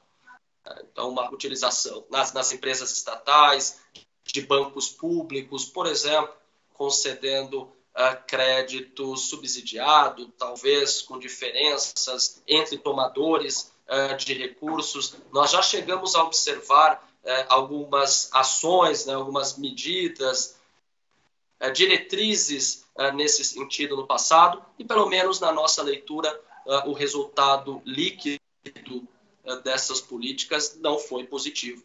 Então, 0.81 1.09
uma 1.09 1.29
utilização 1.31 2.05
nas, 2.09 2.33
nas 2.33 2.51
empresas 2.51 2.91
estatais, 2.91 3.79
de 4.25 4.41
bancos 4.41 4.89
públicos, 4.89 5.65
por 5.65 5.87
exemplo, 5.87 6.33
concedendo 6.73 7.63
uh, 7.63 8.25
crédito 8.27 9.15
subsidiado, 9.15 10.27
talvez 10.37 11.01
com 11.01 11.17
diferenças 11.17 12.41
entre 12.47 12.77
tomadores 12.77 13.71
uh, 13.87 14.15
de 14.17 14.33
recursos. 14.33 15.15
Nós 15.31 15.51
já 15.51 15.61
chegamos 15.61 16.15
a 16.15 16.23
observar 16.23 17.07
uh, 17.27 17.45
algumas 17.49 18.29
ações, 18.33 19.05
né, 19.05 19.13
algumas 19.13 19.57
medidas, 19.57 20.55
diretrizes 21.73 22.85
nesse 23.15 23.43
sentido 23.43 23.95
no 23.95 24.05
passado, 24.05 24.63
e 24.77 24.85
pelo 24.85 25.09
menos 25.09 25.39
na 25.39 25.51
nossa 25.51 25.81
leitura, 25.81 26.39
o 26.85 26.93
resultado 26.93 27.81
líquido 27.83 28.39
dessas 29.63 29.99
políticas 29.99 30.77
não 30.79 30.99
foi 30.99 31.23
positivo 31.23 31.83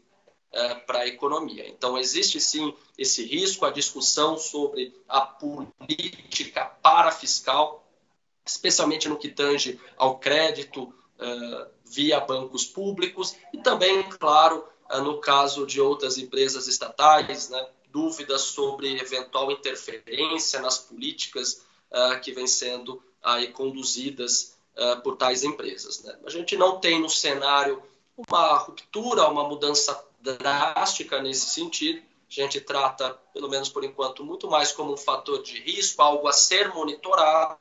uh, 0.53 0.87
para 0.87 1.01
a 1.01 1.07
economia. 1.07 1.67
Então, 1.67 1.97
existe 1.97 2.39
sim 2.39 2.75
esse 2.99 3.25
risco, 3.25 3.65
a 3.65 3.71
discussão 3.71 4.37
sobre 4.37 4.95
a 5.09 5.23
política 5.23 6.67
parafiscal, 6.83 7.83
especialmente 8.45 9.09
no 9.09 9.17
que 9.17 9.31
tange 9.31 9.81
ao 9.97 10.19
crédito 10.19 10.93
via 11.85 12.21
bancos 12.21 12.65
públicos 12.65 13.37
e 13.53 13.59
também, 13.59 14.03
claro, 14.03 14.67
no 15.01 15.21
caso 15.21 15.67
de 15.67 15.81
outras 15.81 16.19
empresas 16.19 16.67
estatais, 16.67 17.49
né, 17.49 17.69
dúvidas 17.91 18.43
sobre 18.43 18.99
eventual 19.01 19.51
interferência 19.51 20.61
nas 20.61 20.79
políticas 20.79 21.63
que 22.23 22.33
vêm 22.33 22.47
sendo 22.47 23.03
aí 23.23 23.49
conduzidas 23.53 24.57
por 25.03 25.17
tais 25.17 25.45
empresas. 25.45 26.03
Né? 26.03 26.19
A 26.25 26.31
gente 26.31 26.57
não 26.57 26.81
tem 26.81 27.01
no 27.01 27.09
cenário 27.09 27.83
uma 28.17 28.57
ruptura, 28.59 29.29
uma 29.29 29.47
mudança 29.47 30.03
drástica 30.21 31.21
nesse 31.21 31.47
sentido. 31.51 32.01
A 32.01 32.35
gente 32.35 32.61
trata, 32.61 33.11
pelo 33.35 33.49
menos 33.49 33.69
por 33.69 33.85
enquanto, 33.85 34.25
muito 34.25 34.49
mais 34.49 34.73
como 34.73 34.95
um 34.95 34.97
fator 34.97 35.43
de 35.43 35.61
risco, 35.61 36.01
algo 36.01 36.27
a 36.27 36.33
ser 36.33 36.73
monitorado, 36.73 37.59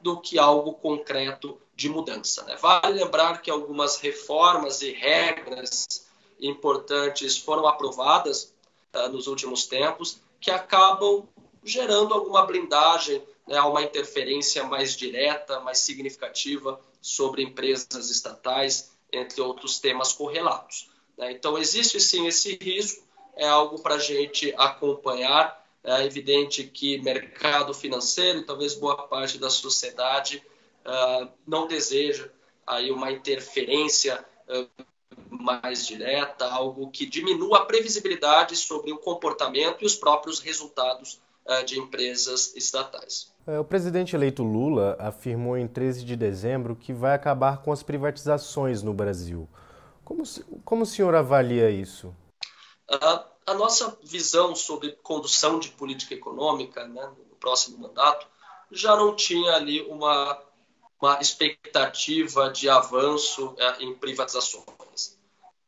do 0.00 0.20
que 0.20 0.38
algo 0.38 0.74
concreto 0.74 1.58
de 1.74 1.88
mudança. 1.88 2.44
Né? 2.44 2.56
Vale 2.56 2.92
lembrar 2.92 3.40
que 3.40 3.50
algumas 3.50 3.96
reformas 3.96 4.82
e 4.82 4.92
regras 4.92 6.03
importantes 6.40 7.38
foram 7.38 7.66
aprovadas 7.66 8.54
uh, 8.94 9.08
nos 9.08 9.26
últimos 9.26 9.66
tempos, 9.66 10.20
que 10.40 10.50
acabam 10.50 11.26
gerando 11.64 12.12
alguma 12.12 12.44
blindagem 12.44 13.22
né, 13.46 13.56
a 13.56 13.66
uma 13.66 13.82
interferência 13.82 14.64
mais 14.64 14.96
direta, 14.96 15.60
mais 15.60 15.78
significativa 15.78 16.80
sobre 17.00 17.42
empresas 17.42 18.10
estatais, 18.10 18.92
entre 19.12 19.40
outros 19.40 19.78
temas 19.78 20.12
correlatos. 20.12 20.90
Né? 21.16 21.32
Então, 21.32 21.56
existe 21.56 22.00
sim 22.00 22.26
esse 22.26 22.56
risco, 22.60 23.04
é 23.36 23.46
algo 23.46 23.80
para 23.80 23.96
a 23.96 23.98
gente 23.98 24.52
acompanhar. 24.56 25.62
É 25.82 26.04
evidente 26.04 26.64
que 26.64 26.98
mercado 27.02 27.74
financeiro, 27.74 28.42
talvez 28.44 28.74
boa 28.74 29.06
parte 29.06 29.36
da 29.36 29.50
sociedade, 29.50 30.42
uh, 30.84 31.28
não 31.46 31.66
deseja 31.66 32.30
aí 32.66 32.90
uma 32.90 33.12
interferência 33.12 34.24
uh, 34.48 34.84
mais 35.44 35.86
direta, 35.86 36.46
algo 36.46 36.90
que 36.90 37.04
diminua 37.04 37.58
a 37.58 37.64
previsibilidade 37.66 38.56
sobre 38.56 38.90
o 38.90 38.98
comportamento 38.98 39.82
e 39.82 39.86
os 39.86 39.94
próprios 39.94 40.40
resultados 40.40 41.20
uh, 41.46 41.62
de 41.66 41.78
empresas 41.78 42.56
estatais. 42.56 43.30
É, 43.46 43.58
o 43.58 43.64
presidente 43.64 44.16
eleito 44.16 44.42
Lula 44.42 44.96
afirmou 44.98 45.58
em 45.58 45.68
13 45.68 46.02
de 46.02 46.16
dezembro 46.16 46.74
que 46.74 46.94
vai 46.94 47.14
acabar 47.14 47.62
com 47.62 47.70
as 47.70 47.82
privatizações 47.82 48.82
no 48.82 48.94
Brasil. 48.94 49.46
Como, 50.02 50.22
como 50.64 50.82
o 50.82 50.86
senhor 50.86 51.14
avalia 51.14 51.70
isso? 51.70 52.14
A, 52.90 53.24
a 53.46 53.54
nossa 53.54 53.98
visão 54.02 54.54
sobre 54.54 54.92
condução 55.02 55.58
de 55.58 55.68
política 55.68 56.14
econômica 56.14 56.88
né, 56.88 57.06
no 57.28 57.36
próximo 57.36 57.78
mandato 57.78 58.26
já 58.70 58.96
não 58.96 59.14
tinha 59.14 59.52
ali 59.52 59.82
uma, 59.82 60.38
uma 60.98 61.20
expectativa 61.20 62.48
de 62.48 62.70
avanço 62.70 63.54
é, 63.58 63.84
em 63.84 63.94
privatizações. 63.94 64.83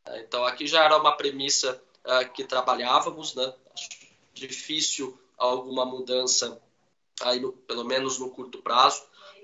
É, 0.06 0.20
então, 0.20 0.44
aqui 0.44 0.66
já 0.66 0.84
era 0.84 0.96
uma 0.96 1.16
premissa 1.16 1.80
é, 2.04 2.24
que 2.24 2.44
trabalhávamos, 2.44 3.34
né? 3.34 3.52
difícil 4.34 5.18
alguma 5.38 5.84
mudança, 5.84 6.60
aí 7.22 7.40
no, 7.40 7.52
pelo 7.52 7.84
menos 7.84 8.18
no 8.18 8.30
curto 8.30 8.58
prazo. 8.58 9.02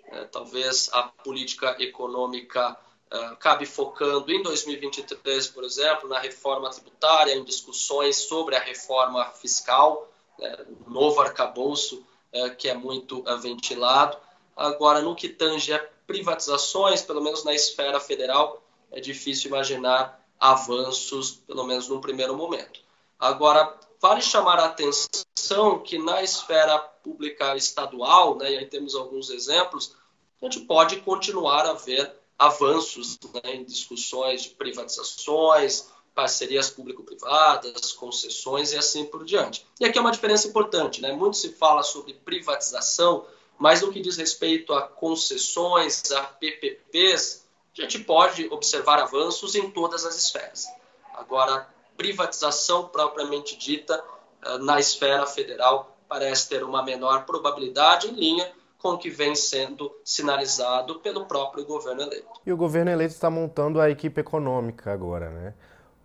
É, 0.09 0.25
talvez 0.25 0.91
a 0.93 1.05
política 1.05 1.77
econômica 1.79 2.77
uh, 3.13 3.37
cabe 3.37 3.65
focando 3.65 4.31
em 4.31 4.43
2023, 4.43 5.47
por 5.49 5.65
exemplo, 5.65 6.09
na 6.09 6.19
reforma 6.19 6.71
tributária, 6.71 7.35
em 7.35 7.45
discussões 7.45 8.17
sobre 8.17 8.57
a 8.57 8.61
reforma 8.61 9.25
fiscal, 9.31 10.11
né, 10.39 10.67
novo 10.87 11.21
arcabouço 11.21 12.05
uh, 12.35 12.55
que 12.57 12.69
é 12.69 12.75
muito 12.75 13.21
uh, 13.21 13.39
ventilado. 13.39 14.19
Agora, 14.55 15.01
no 15.01 15.15
que 15.15 15.29
tange 15.29 15.73
a 15.73 15.79
privatizações, 16.07 17.01
pelo 17.01 17.23
menos 17.23 17.43
na 17.43 17.55
esfera 17.55 17.99
federal, 17.99 18.63
é 18.91 19.01
difícil 19.01 19.49
imaginar 19.49 20.22
avanços, 20.43 21.31
pelo 21.47 21.63
menos 21.63 21.87
no 21.87 22.01
primeiro 22.01 22.37
momento. 22.37 22.81
Agora, 23.17 23.79
vale 24.01 24.21
chamar 24.21 24.59
a 24.59 24.65
atenção 24.65 25.79
que 25.85 25.97
na 25.99 26.21
esfera 26.21 26.77
pública 26.81 27.57
estadual, 27.57 28.37
né, 28.37 28.51
e 28.51 28.59
aí 28.59 28.67
temos 28.67 28.97
alguns 28.97 29.31
exemplos, 29.31 29.95
a 30.41 30.45
gente 30.47 30.61
pode 30.67 30.97
continuar 31.03 31.65
a 31.65 31.75
ver 31.75 32.13
avanços 32.37 33.21
né, 33.33 33.55
em 33.55 33.65
discussões 33.65 34.43
de 34.43 34.49
privatizações, 34.51 35.89
parcerias 36.13 36.69
público-privadas, 36.71 37.93
concessões 37.93 38.73
e 38.73 38.77
assim 38.77 39.05
por 39.05 39.25
diante. 39.25 39.65
E 39.79 39.85
aqui 39.85 39.97
é 39.97 40.01
uma 40.01 40.11
diferença 40.11 40.49
importante, 40.49 41.01
né? 41.01 41.13
Muito 41.13 41.37
se 41.37 41.53
fala 41.53 41.85
sobre 41.85 42.15
privatização, 42.15 43.25
mas 43.59 43.81
no 43.81 43.93
que 43.93 44.01
diz 44.01 44.17
respeito 44.17 44.75
a 44.75 44.83
concessões, 44.83 46.11
a 46.11 46.23
PPPs, 46.25 47.47
a 47.81 47.85
gente 47.85 48.01
pode 48.01 48.47
observar 48.49 48.99
avanços 48.99 49.55
em 49.55 49.71
todas 49.71 50.05
as 50.05 50.17
esferas. 50.17 50.67
Agora, 51.15 51.67
privatização 51.97 52.89
propriamente 52.89 53.57
dita, 53.57 54.03
eh, 54.45 54.59
na 54.59 54.79
esfera 54.79 55.27
federal, 55.27 55.97
parece 56.09 56.49
ter 56.49 56.63
uma 56.63 56.83
menor 56.83 57.25
probabilidade 57.25 58.09
em 58.09 58.15
linha 58.15 58.53
com 58.79 58.91
o 58.91 58.99
que 58.99 59.09
vem 59.09 59.35
sendo 59.35 59.91
sinalizado 60.05 60.99
pelo 60.99 61.25
próprio 61.25 61.65
governo 61.65 62.03
eleito. 62.03 62.29
E 62.45 62.53
o 62.53 62.57
governo 62.57 62.91
eleito 62.91 63.15
está 63.15 63.31
montando 63.31 63.81
a 63.81 63.89
equipe 63.89 64.21
econômica 64.21 64.93
agora, 64.93 65.31
né? 65.31 65.55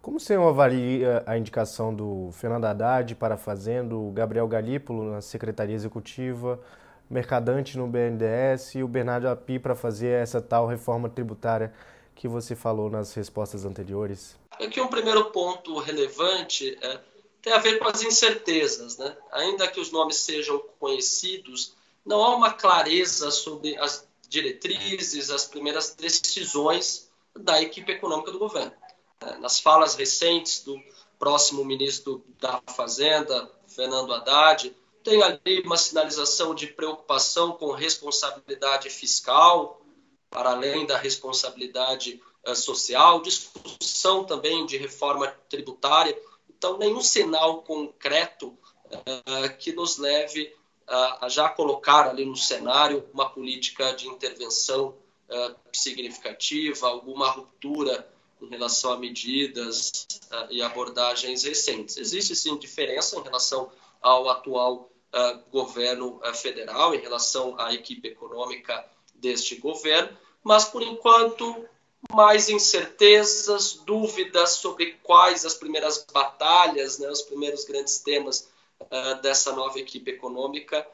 Como 0.01 0.17
o 0.17 0.19
senhor 0.19 0.47
avalia 0.47 1.23
a 1.25 1.37
indicação 1.37 1.93
do 1.93 2.29
Fernando 2.31 2.65
Haddad 2.65 3.15
para 3.15 3.35
a 3.35 3.37
Fazenda, 3.37 3.95
o 3.95 4.11
Gabriel 4.11 4.47
Galípolo 4.47 5.11
na 5.11 5.21
Secretaria 5.21 5.75
Executiva, 5.75 6.61
Mercadante 7.09 7.77
no 7.77 7.87
BNDES 7.87 8.75
e 8.75 8.83
o 8.83 8.87
Bernardo 8.87 9.27
Api 9.27 9.59
para 9.59 9.75
fazer 9.75 10.21
essa 10.21 10.41
tal 10.41 10.67
reforma 10.67 11.09
tributária 11.09 11.73
que 12.13 12.27
você 12.27 12.55
falou 12.55 12.89
nas 12.89 13.13
respostas 13.13 13.63
anteriores? 13.63 14.35
Aqui 14.51 14.81
um 14.81 14.87
primeiro 14.87 15.25
ponto 15.25 15.77
relevante 15.79 16.77
é, 16.81 16.99
tem 17.41 17.53
a 17.53 17.59
ver 17.59 17.79
com 17.79 17.87
as 17.87 18.01
incertezas. 18.01 18.97
Né? 18.97 19.15
Ainda 19.31 19.67
que 19.67 19.79
os 19.79 19.91
nomes 19.91 20.17
sejam 20.17 20.61
conhecidos, 20.79 21.73
não 22.05 22.23
há 22.23 22.35
uma 22.35 22.51
clareza 22.53 23.31
sobre 23.31 23.77
as 23.77 24.07
diretrizes, 24.27 25.29
as 25.29 25.45
primeiras 25.45 25.95
decisões 25.95 27.09
da 27.35 27.61
equipe 27.61 27.91
econômica 27.91 28.31
do 28.31 28.39
governo. 28.39 28.73
É, 29.21 29.37
nas 29.37 29.59
falas 29.59 29.95
recentes 29.95 30.63
do 30.63 30.77
próximo 31.17 31.63
ministro 31.63 32.23
da 32.39 32.61
Fazenda, 32.75 33.49
Fernando 33.67 34.13
Haddad, 34.13 34.75
tem 35.07 35.23
ali 35.23 35.61
uma 35.61 35.77
sinalização 35.77 36.53
de 36.53 36.67
preocupação 36.67 37.53
com 37.53 37.71
responsabilidade 37.71 38.89
fiscal, 38.89 39.81
para 40.29 40.51
além 40.51 40.85
da 40.85 40.97
responsabilidade 40.97 42.21
uh, 42.45 42.53
social, 42.53 43.21
discussão 43.21 44.25
também 44.25 44.65
de 44.65 44.75
reforma 44.75 45.27
tributária. 45.47 46.13
Então, 46.49 46.77
nenhum 46.77 47.01
sinal 47.01 47.61
concreto 47.61 48.47
uh, 48.47 49.57
que 49.57 49.71
nos 49.71 49.97
leve 49.97 50.53
a 50.89 51.27
já 51.27 51.49
colocar 51.49 52.07
ali 52.07 52.25
no 52.25 52.37
cenário 52.37 53.09
uma 53.13 53.29
política 53.29 53.93
de 53.93 54.07
intervenção 54.07 54.95
uh, 55.29 55.55
significativa, 55.73 56.87
alguma 56.87 57.29
ruptura 57.29 58.09
em 58.41 58.47
relação 58.47 58.93
a 58.93 58.97
medidas 58.97 60.05
uh, 60.31 60.47
e 60.49 60.61
abordagens 60.61 61.43
recentes. 61.43 61.97
Existe 61.97 62.35
sim 62.35 62.57
diferença 62.57 63.17
em 63.17 63.21
relação 63.21 63.69
ao 64.01 64.29
atual 64.29 64.89
uh, 65.13 65.39
governo 65.51 66.19
federal, 66.33 66.93
em 66.93 66.99
relação 66.99 67.55
à 67.59 67.73
equipe 67.73 68.07
econômica 68.07 68.85
deste 69.15 69.55
governo, 69.55 70.15
mas 70.43 70.65
por 70.65 70.81
enquanto 70.81 71.65
mais 72.13 72.47
incertezas, 72.49 73.73
dúvidas 73.85 74.51
sobre 74.51 74.93
quais 75.03 75.45
as 75.45 75.55
primeiras 75.55 76.05
batalhas, 76.13 76.99
né, 76.99 77.09
os 77.09 77.21
primeiros 77.21 77.65
grandes 77.65 77.99
temas 77.99 78.49
uh, 78.81 79.21
dessa 79.21 79.51
nova 79.53 79.79
equipe 79.79 80.11
econômica 80.11 80.87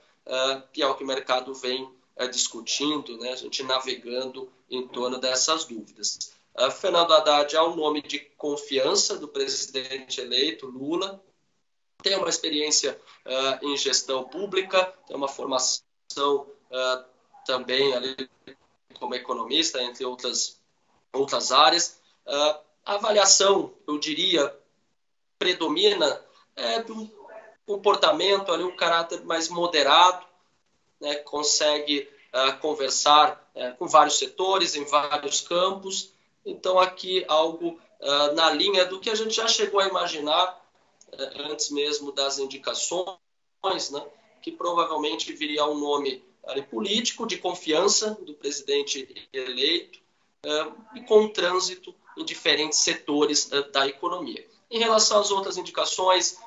e 0.74 0.82
é 0.82 0.88
o 0.88 0.96
que 0.96 1.04
o 1.04 1.08
mercado 1.08 1.54
vem 1.54 1.92
discutindo, 2.32 3.18
né, 3.18 3.34
a 3.34 3.36
gente 3.36 3.62
navegando 3.62 4.50
em 4.70 4.88
torno 4.88 5.20
dessas 5.20 5.66
dúvidas. 5.66 6.32
Fernando 6.80 7.12
Haddad 7.12 7.54
é 7.54 7.62
um 7.62 7.76
nome 7.76 8.02
de 8.02 8.20
confiança 8.38 9.18
do 9.18 9.28
presidente 9.28 10.22
eleito, 10.22 10.66
Lula, 10.66 11.22
tem 12.04 12.18
uma 12.18 12.30
experiência 12.30 13.00
uh, 13.26 13.66
em 13.66 13.78
gestão 13.78 14.26
pública, 14.26 14.94
tem 15.08 15.16
uma 15.16 15.30
formação 15.30 16.46
uh, 16.70 17.04
também 17.46 17.94
ali 17.96 18.30
como 19.00 19.16
economista, 19.16 19.82
entre 19.82 20.06
outras, 20.06 20.62
outras 21.12 21.52
áreas. 21.52 22.00
Uh, 22.28 22.60
a 22.86 22.96
avaliação, 22.96 23.74
eu 23.88 23.98
diria, 23.98 24.54
predomina 25.40 26.22
é 26.56 26.80
um 26.92 27.10
comportamento 27.66 28.52
ali, 28.52 28.64
um 28.64 28.76
caráter 28.76 29.24
mais 29.24 29.48
moderado, 29.48 30.26
né, 31.00 31.16
consegue 31.16 32.10
conversar 32.60 33.52
com 33.78 33.88
vários 33.88 34.18
setores, 34.18 34.76
em 34.76 34.84
vários 34.86 35.42
campos. 35.42 36.12
Então, 36.44 36.80
aqui 36.80 37.24
algo 37.28 37.80
na 38.34 38.50
linha 38.50 38.86
do 38.86 39.00
que 39.00 39.10
a 39.10 39.16
gente 39.16 39.36
já 39.36 39.48
chegou 39.48 39.80
a 39.80 39.88
imaginar 39.88 40.63
antes 41.50 41.70
mesmo 41.70 42.12
das 42.12 42.40
indicações, 42.40 43.18
né, 43.92 44.06
que 44.42 44.52
provavelmente 44.52 45.32
viria 45.34 45.66
um 45.66 45.78
nome 45.78 46.24
ali, 46.46 46.62
político 46.62 47.26
de 47.26 47.38
confiança 47.38 48.18
do 48.22 48.34
presidente 48.34 49.28
eleito 49.32 50.00
uh, 50.46 50.74
e 50.96 51.02
com 51.02 51.30
trânsito 51.30 51.96
em 52.18 52.26
diferentes 52.26 52.80
setores 52.80 53.50
da 53.72 53.88
economia. 53.88 54.46
Em 54.70 54.80
relação 54.80 55.20
às 55.20 55.32
outras 55.32 55.58
indicações, 55.58 56.38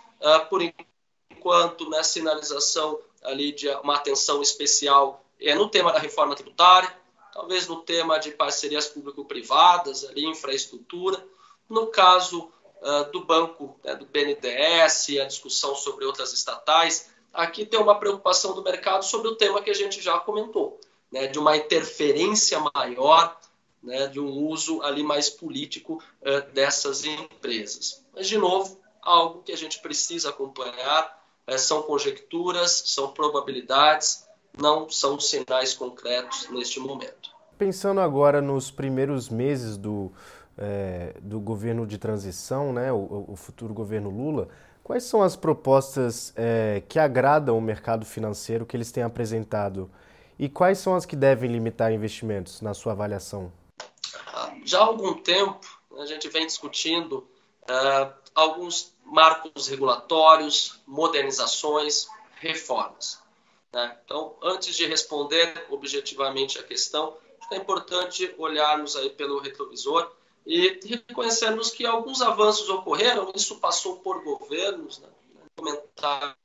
por 0.48 0.62
enquanto, 0.62 1.88
na 1.88 1.98
né, 1.98 2.02
sinalização 2.02 2.98
ali 3.22 3.52
de 3.52 3.68
uma 3.68 3.96
atenção 3.96 4.42
especial 4.42 5.24
é 5.40 5.54
no 5.54 5.68
tema 5.68 5.92
da 5.92 5.98
reforma 5.98 6.34
tributária, 6.34 6.92
talvez 7.32 7.66
no 7.68 7.82
tema 7.82 8.18
de 8.18 8.30
parcerias 8.30 8.86
público-privadas, 8.86 10.04
ali 10.04 10.24
infraestrutura. 10.24 11.22
No 11.68 11.88
caso 11.88 12.50
uh, 12.86 13.10
do 13.10 13.24
banco, 13.24 13.78
né, 13.84 13.96
do 13.96 14.06
BNDES, 14.06 15.18
a 15.20 15.24
discussão 15.24 15.74
sobre 15.74 16.04
outras 16.04 16.32
estatais, 16.32 17.10
aqui 17.32 17.66
tem 17.66 17.80
uma 17.80 17.98
preocupação 17.98 18.54
do 18.54 18.62
mercado 18.62 19.04
sobre 19.04 19.28
o 19.28 19.34
tema 19.34 19.60
que 19.60 19.70
a 19.70 19.74
gente 19.74 20.00
já 20.00 20.18
comentou, 20.20 20.80
né, 21.10 21.26
de 21.26 21.38
uma 21.38 21.56
interferência 21.56 22.58
maior, 22.74 23.36
né, 23.82 24.06
de 24.06 24.20
um 24.20 24.30
uso 24.30 24.80
ali 24.82 25.02
mais 25.02 25.28
político 25.28 26.02
uh, 26.22 26.52
dessas 26.52 27.04
empresas. 27.04 28.04
Mas, 28.14 28.28
de 28.28 28.38
novo, 28.38 28.80
algo 29.02 29.42
que 29.42 29.52
a 29.52 29.56
gente 29.56 29.80
precisa 29.80 30.30
acompanhar, 30.30 31.22
uh, 31.48 31.58
são 31.58 31.82
conjecturas, 31.82 32.84
são 32.86 33.12
probabilidades, 33.12 34.24
não 34.56 34.88
são 34.88 35.20
sinais 35.20 35.74
concretos 35.74 36.48
neste 36.48 36.80
momento. 36.80 37.34
Pensando 37.58 38.00
agora 38.00 38.40
nos 38.40 38.70
primeiros 38.70 39.28
meses 39.28 39.76
do, 39.76 40.12
é, 40.58 41.14
do 41.20 41.38
governo 41.38 41.86
de 41.86 41.98
transição, 41.98 42.72
né, 42.72 42.92
o, 42.92 43.26
o, 43.28 43.36
futuro 43.36 43.74
governo 43.74 44.10
Lula, 44.10 44.48
quais 44.82 45.04
são 45.04 45.22
as 45.22 45.36
propostas 45.36 46.32
é, 46.36 46.82
que 46.88 46.98
agradam 46.98 47.56
o 47.56 47.60
mercado 47.60 48.06
financeiro 48.06 48.64
que 48.64 48.76
eles 48.76 48.90
têm 48.90 49.02
apresentado 49.02 49.90
e 50.38 50.48
quais 50.48 50.78
são 50.78 50.94
as 50.94 51.06
que 51.06 51.16
devem 51.16 51.50
limitar 51.50 51.92
investimentos, 51.92 52.60
na 52.60 52.74
sua 52.74 52.92
avaliação? 52.92 53.52
Já 54.64 54.80
há 54.80 54.84
algum 54.84 55.14
tempo 55.14 55.60
a 55.98 56.04
gente 56.04 56.28
vem 56.28 56.46
discutindo 56.46 57.26
uh, 57.70 58.12
alguns 58.34 58.94
marcos 59.04 59.68
regulatórios, 59.68 60.80
modernizações, 60.86 62.06
reformas. 62.38 63.22
Né? 63.72 63.96
Então, 64.04 64.36
antes 64.42 64.76
de 64.76 64.86
responder 64.86 65.66
objetivamente 65.70 66.58
a 66.58 66.62
questão, 66.62 67.16
é 67.50 67.56
importante 67.56 68.34
olharmos 68.36 68.96
aí 68.96 69.10
pelo 69.10 69.38
retrovisor 69.38 70.10
e 70.46 70.78
reconhecemos 70.84 71.70
que 71.70 71.84
alguns 71.84 72.22
avanços 72.22 72.68
ocorreram, 72.68 73.32
isso 73.34 73.58
passou 73.58 73.96
por 73.96 74.22
governos, 74.22 75.00
né? 75.00 75.08
comentário 75.56 76.36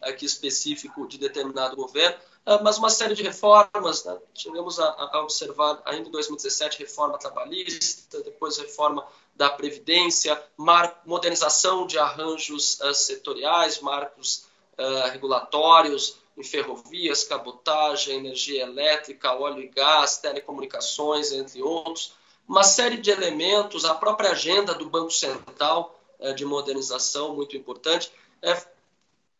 aqui 0.00 0.24
específico 0.24 1.08
de 1.08 1.18
determinado 1.18 1.74
governo, 1.74 2.16
ah, 2.44 2.60
mas 2.62 2.78
uma 2.78 2.90
série 2.90 3.14
de 3.14 3.24
reformas, 3.24 4.04
né? 4.04 4.16
chegamos 4.32 4.78
a, 4.78 4.86
a, 4.86 5.22
observar 5.22 5.82
ainda 5.84 6.08
em 6.08 6.12
2017 6.12 6.78
reforma 6.78 7.18
trabalhista, 7.18 8.22
depois 8.22 8.56
reforma 8.56 9.04
da 9.34 9.50
Previdência, 9.50 10.40
mar, 10.56 11.02
modernização 11.04 11.88
de 11.88 11.98
arranjos 11.98 12.78
uh, 12.80 12.94
setoriais, 12.94 13.80
marcos 13.80 14.46
uh, 14.78 15.10
regulatórios 15.10 16.18
em 16.36 16.44
ferrovias, 16.44 17.24
cabotagem, 17.24 18.18
energia 18.18 18.62
elétrica, 18.62 19.34
óleo 19.34 19.62
e 19.62 19.68
gás, 19.68 20.18
telecomunicações, 20.18 21.32
entre 21.32 21.60
outros 21.62 22.12
uma 22.48 22.62
série 22.62 22.96
de 22.96 23.10
elementos, 23.10 23.84
a 23.84 23.94
própria 23.94 24.30
agenda 24.30 24.74
do 24.74 24.88
Banco 24.88 25.10
Central 25.10 25.98
é, 26.18 26.32
de 26.32 26.44
modernização, 26.44 27.34
muito 27.34 27.56
importante, 27.56 28.10
é, 28.40 28.56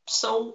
são 0.06 0.54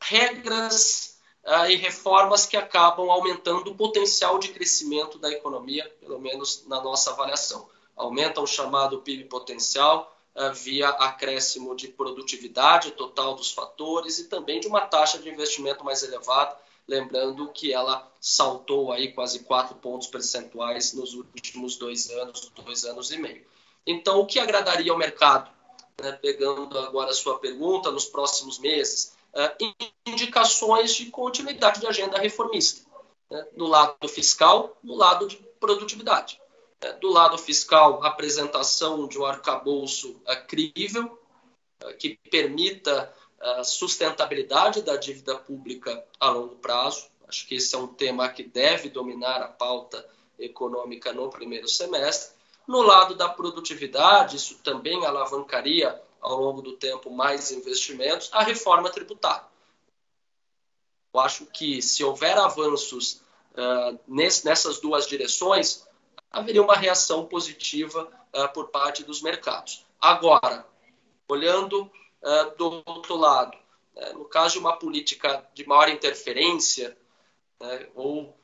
regras 0.00 1.18
é, 1.44 1.72
e 1.72 1.76
reformas 1.76 2.44
que 2.44 2.56
acabam 2.56 3.10
aumentando 3.10 3.70
o 3.70 3.74
potencial 3.74 4.38
de 4.38 4.48
crescimento 4.48 5.18
da 5.18 5.30
economia, 5.30 5.90
pelo 6.00 6.18
menos 6.18 6.66
na 6.66 6.80
nossa 6.80 7.10
avaliação. 7.12 7.68
Aumentam 7.96 8.42
o 8.42 8.46
chamado 8.46 9.00
PIB 9.00 9.24
potencial 9.24 10.10
via 10.54 10.88
acréscimo 10.88 11.76
de 11.76 11.88
produtividade 11.88 12.92
total 12.92 13.34
dos 13.34 13.52
fatores 13.52 14.18
e 14.18 14.28
também 14.28 14.60
de 14.60 14.66
uma 14.66 14.80
taxa 14.80 15.18
de 15.18 15.28
investimento 15.28 15.84
mais 15.84 16.02
elevada, 16.02 16.56
lembrando 16.88 17.48
que 17.48 17.72
ela 17.72 18.10
saltou 18.20 18.92
aí 18.92 19.12
quase 19.12 19.40
4 19.40 19.76
pontos 19.76 20.08
percentuais 20.08 20.92
nos 20.92 21.14
últimos 21.14 21.76
dois 21.76 22.10
anos, 22.10 22.50
dois 22.54 22.84
anos 22.84 23.10
e 23.10 23.18
meio. 23.18 23.44
Então, 23.86 24.20
o 24.20 24.26
que 24.26 24.38
agradaria 24.38 24.92
ao 24.92 24.98
mercado? 24.98 25.50
Né, 26.00 26.12
pegando 26.12 26.78
agora 26.78 27.10
a 27.10 27.14
sua 27.14 27.38
pergunta, 27.38 27.90
nos 27.90 28.06
próximos 28.06 28.58
meses, 28.58 29.14
é, 29.34 29.56
indicações 30.06 30.94
de 30.94 31.06
continuidade 31.06 31.80
de 31.80 31.86
agenda 31.86 32.18
reformista, 32.18 32.84
né, 33.30 33.46
no 33.56 33.66
lado 33.66 34.08
fiscal, 34.08 34.76
no 34.82 34.94
lado 34.94 35.28
de 35.28 35.36
produtividade. 35.60 36.40
É, 36.80 36.92
do 36.94 37.10
lado 37.10 37.38
fiscal, 37.38 38.02
apresentação 38.04 39.06
de 39.06 39.18
um 39.18 39.24
arcabouço 39.24 40.20
é, 40.26 40.36
crível, 40.36 41.18
que 41.98 42.16
permita 42.30 43.12
a 43.42 43.64
sustentabilidade 43.64 44.82
da 44.82 44.96
dívida 44.96 45.34
pública 45.34 46.04
a 46.20 46.30
longo 46.30 46.56
prazo. 46.56 47.06
Acho 47.28 47.46
que 47.46 47.56
esse 47.56 47.74
é 47.74 47.78
um 47.78 47.88
tema 47.88 48.28
que 48.28 48.44
deve 48.44 48.88
dominar 48.88 49.42
a 49.42 49.48
pauta 49.48 50.08
econômica 50.38 51.12
no 51.12 51.28
primeiro 51.28 51.66
semestre. 51.68 52.36
No 52.66 52.82
lado 52.82 53.14
da 53.16 53.28
produtividade, 53.28 54.36
isso 54.36 54.58
também 54.62 55.04
alavancaria 55.04 56.00
ao 56.20 56.40
longo 56.40 56.62
do 56.62 56.76
tempo 56.76 57.10
mais 57.10 57.50
investimentos, 57.50 58.30
a 58.32 58.44
reforma 58.44 58.88
tributária. 58.90 59.44
Eu 61.12 61.20
acho 61.20 61.46
que 61.46 61.82
se 61.82 62.04
houver 62.04 62.38
avanços 62.38 63.22
uh, 63.54 63.98
nessas 64.06 64.78
duas 64.80 65.06
direções, 65.06 65.86
haveria 66.30 66.62
uma 66.62 66.76
reação 66.76 67.26
positiva 67.26 68.08
uh, 68.32 68.48
por 68.54 68.68
parte 68.68 69.02
dos 69.02 69.20
mercados. 69.20 69.84
Agora, 70.00 70.64
olhando 71.28 71.90
uh, 72.22 72.56
do 72.56 72.82
outro 72.86 73.16
lado. 73.16 73.56
Né? 73.94 74.12
No 74.12 74.24
caso 74.24 74.54
de 74.54 74.58
uma 74.60 74.76
política 74.76 75.46
de 75.54 75.66
maior 75.66 75.88
interferência, 75.88 76.96
né? 77.60 77.88
ou 77.94 78.36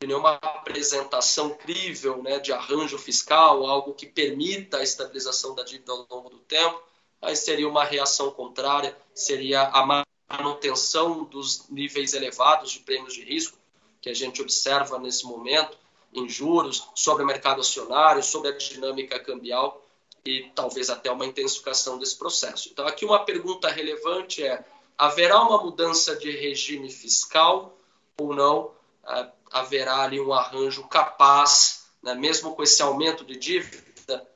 de 0.00 0.06
nenhuma 0.06 0.34
apresentação 0.34 1.50
crível 1.50 2.22
né, 2.22 2.38
de 2.38 2.52
arranjo 2.52 2.98
fiscal, 2.98 3.64
algo 3.66 3.94
que 3.94 4.06
permita 4.06 4.78
a 4.78 4.82
estabilização 4.82 5.54
da 5.54 5.62
dívida 5.62 5.92
ao 5.92 6.06
longo 6.10 6.30
do 6.30 6.38
tempo, 6.40 6.82
aí 7.22 7.34
seria 7.36 7.68
uma 7.68 7.84
reação 7.84 8.30
contrária, 8.30 8.96
seria 9.14 9.62
a 9.62 10.04
manutenção 10.28 11.24
dos 11.24 11.68
níveis 11.70 12.12
elevados 12.12 12.72
de 12.72 12.80
prêmios 12.80 13.14
de 13.14 13.24
risco 13.24 13.58
que 14.00 14.10
a 14.10 14.14
gente 14.14 14.42
observa 14.42 14.98
nesse 14.98 15.24
momento 15.24 15.78
em 16.12 16.28
juros, 16.28 16.88
sobre 16.94 17.24
o 17.24 17.26
mercado 17.26 17.60
acionário, 17.60 18.22
sobre 18.22 18.48
a 18.48 18.56
dinâmica 18.56 19.18
cambial, 19.18 19.83
e 20.26 20.50
talvez 20.54 20.88
até 20.88 21.10
uma 21.10 21.26
intensificação 21.26 21.98
desse 21.98 22.16
processo. 22.16 22.70
Então, 22.70 22.86
aqui 22.86 23.04
uma 23.04 23.24
pergunta 23.24 23.68
relevante 23.68 24.42
é: 24.42 24.64
haverá 24.96 25.40
uma 25.42 25.62
mudança 25.62 26.16
de 26.16 26.30
regime 26.30 26.90
fiscal 26.90 27.76
ou 28.18 28.34
não? 28.34 28.70
Uh, 29.04 29.30
haverá 29.52 29.98
ali 30.00 30.18
um 30.18 30.32
arranjo 30.32 30.84
capaz, 30.88 31.86
né, 32.02 32.14
mesmo 32.14 32.56
com 32.56 32.62
esse 32.62 32.82
aumento 32.82 33.24
de 33.24 33.36
dívida, 33.36 34.26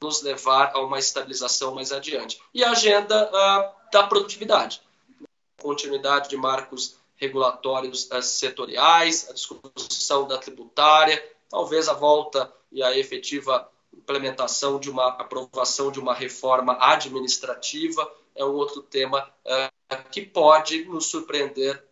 nos 0.00 0.22
levar 0.22 0.72
a 0.74 0.80
uma 0.80 0.98
estabilização 0.98 1.74
mais 1.74 1.92
adiante. 1.92 2.40
E 2.54 2.62
a 2.62 2.70
agenda 2.70 3.28
uh, 3.28 3.90
da 3.92 4.04
produtividade, 4.04 4.80
continuidade 5.60 6.28
de 6.28 6.36
marcos 6.36 6.96
regulatórios 7.16 8.08
uh, 8.10 8.22
setoriais, 8.22 9.28
a 9.28 9.32
discussão 9.32 10.26
da 10.26 10.38
tributária, 10.38 11.22
talvez 11.48 11.88
a 11.88 11.94
volta 11.94 12.52
e 12.70 12.82
a 12.82 12.96
efetiva 12.96 13.68
implementação 13.96 14.78
de 14.78 14.90
uma 14.90 15.08
aprovação 15.08 15.90
de 15.90 16.00
uma 16.00 16.14
reforma 16.14 16.76
administrativa 16.80 18.10
é 18.34 18.44
um 18.44 18.52
outro 18.52 18.82
tema 18.82 19.28
uh, 19.46 20.10
que 20.10 20.22
pode 20.22 20.84
nos 20.84 21.06
surpreender 21.06 21.82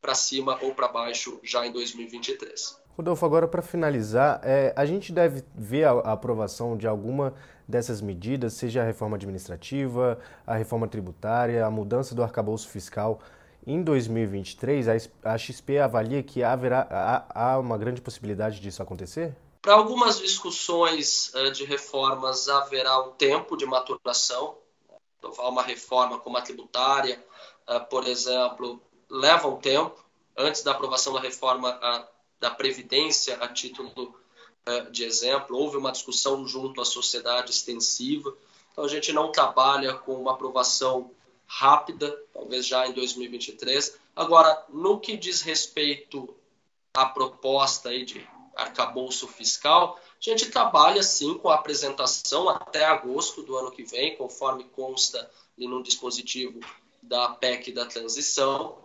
para 0.00 0.14
cima 0.14 0.58
ou 0.62 0.74
para 0.74 0.88
baixo 0.88 1.38
já 1.42 1.66
em 1.66 1.72
2023. 1.72 2.80
Rodolfo, 2.96 3.24
agora 3.24 3.48
para 3.48 3.62
finalizar, 3.62 4.40
é, 4.42 4.72
a 4.76 4.84
gente 4.84 5.12
deve 5.12 5.42
ver 5.54 5.84
a, 5.84 5.92
a, 5.92 6.12
aprovação 6.12 6.76
de 6.76 6.86
alguma 6.86 7.32
dessas 7.66 8.02
medidas, 8.02 8.52
seja 8.52 8.82
a 8.82 8.84
reforma 8.84 9.16
administrativa, 9.16 10.18
a 10.46 10.54
reforma 10.54 10.86
tributária, 10.86 11.64
a 11.64 11.70
mudança 11.70 12.14
do 12.14 12.22
arcabouço 12.22 12.68
fiscal 12.68 13.20
em 13.66 13.82
2023. 13.82 14.88
A, 14.88 14.96
a 15.32 15.38
XP 15.38 15.78
avalia 15.78 16.22
que 16.22 16.42
haverá 16.42 16.86
há, 16.90 17.52
há 17.52 17.58
uma 17.58 17.78
grande 17.78 18.02
possibilidade 18.02 18.60
disso 18.60 18.82
acontecer? 18.82 19.34
Para 19.62 19.74
algumas 19.74 20.18
discussões 20.18 21.32
uh, 21.34 21.52
de 21.52 21.64
reformas 21.64 22.48
haverá 22.48 23.00
um 23.00 23.12
tempo 23.12 23.56
de 23.56 23.64
maturação. 23.64 24.58
Então, 25.18 25.30
uma 25.48 25.62
reforma 25.62 26.18
como 26.18 26.36
a 26.36 26.42
tributária, 26.42 27.24
uh, 27.68 27.88
por 27.88 28.04
exemplo, 28.08 28.82
leva 29.08 29.46
um 29.46 29.60
tempo 29.60 30.04
antes 30.36 30.64
da 30.64 30.72
aprovação 30.72 31.12
da 31.12 31.20
reforma 31.20 31.78
da 32.40 32.50
Previdência, 32.50 33.36
a 33.36 33.46
título 33.46 34.18
de 34.90 35.04
exemplo. 35.04 35.56
Houve 35.56 35.76
uma 35.76 35.92
discussão 35.92 36.46
junto 36.48 36.80
à 36.80 36.84
sociedade 36.84 37.50
extensiva. 37.50 38.34
Então, 38.72 38.84
a 38.84 38.88
gente 38.88 39.12
não 39.12 39.30
trabalha 39.30 39.94
com 39.94 40.14
uma 40.14 40.32
aprovação 40.32 41.10
rápida, 41.46 42.10
talvez 42.32 42.66
já 42.66 42.88
em 42.88 42.92
2023. 42.92 43.98
Agora, 44.16 44.64
no 44.70 44.98
que 44.98 45.16
diz 45.16 45.42
respeito 45.42 46.34
à 46.94 47.04
proposta 47.04 47.90
aí 47.90 48.04
de 48.04 48.26
arcabouço 48.56 49.26
fiscal, 49.26 49.98
a 49.98 50.30
gente 50.30 50.50
trabalha 50.50 51.02
sim 51.02 51.36
com 51.38 51.48
a 51.48 51.54
apresentação 51.54 52.48
até 52.48 52.84
agosto 52.84 53.42
do 53.42 53.56
ano 53.56 53.70
que 53.70 53.82
vem, 53.82 54.16
conforme 54.16 54.64
consta 54.64 55.30
no 55.56 55.82
dispositivo 55.82 56.60
da 57.02 57.30
PEC 57.30 57.72
da 57.72 57.86
transição. 57.86 58.78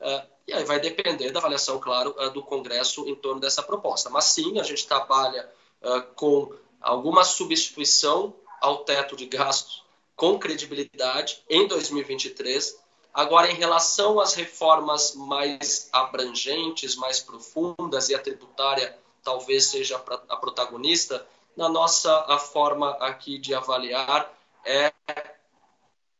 É, 0.00 0.26
e 0.46 0.52
aí 0.52 0.64
vai 0.64 0.80
depender 0.80 1.30
da 1.30 1.40
avaliação, 1.40 1.78
claro, 1.78 2.14
é, 2.18 2.30
do 2.30 2.42
Congresso 2.42 3.06
em 3.08 3.14
torno 3.14 3.40
dessa 3.40 3.62
proposta. 3.62 4.08
Mas 4.08 4.24
sim, 4.24 4.58
a 4.58 4.62
gente 4.62 4.86
trabalha 4.86 5.48
é, 5.82 6.00
com 6.00 6.54
alguma 6.80 7.24
substituição 7.24 8.34
ao 8.60 8.84
teto 8.84 9.16
de 9.16 9.26
gastos 9.26 9.84
com 10.16 10.38
credibilidade 10.38 11.42
em 11.48 11.68
2023 11.68 12.76
Agora, 13.12 13.50
em 13.50 13.54
relação 13.54 14.20
às 14.20 14.34
reformas 14.34 15.14
mais 15.14 15.88
abrangentes, 15.92 16.94
mais 16.96 17.20
profundas, 17.20 18.08
e 18.08 18.14
a 18.14 18.18
tributária 18.18 18.96
talvez 19.22 19.66
seja 19.66 19.96
a 20.28 20.36
protagonista, 20.36 21.26
na 21.56 21.68
nossa 21.68 22.24
a 22.28 22.38
forma 22.38 22.90
aqui 23.00 23.38
de 23.38 23.54
avaliar 23.54 24.32
é 24.64 24.92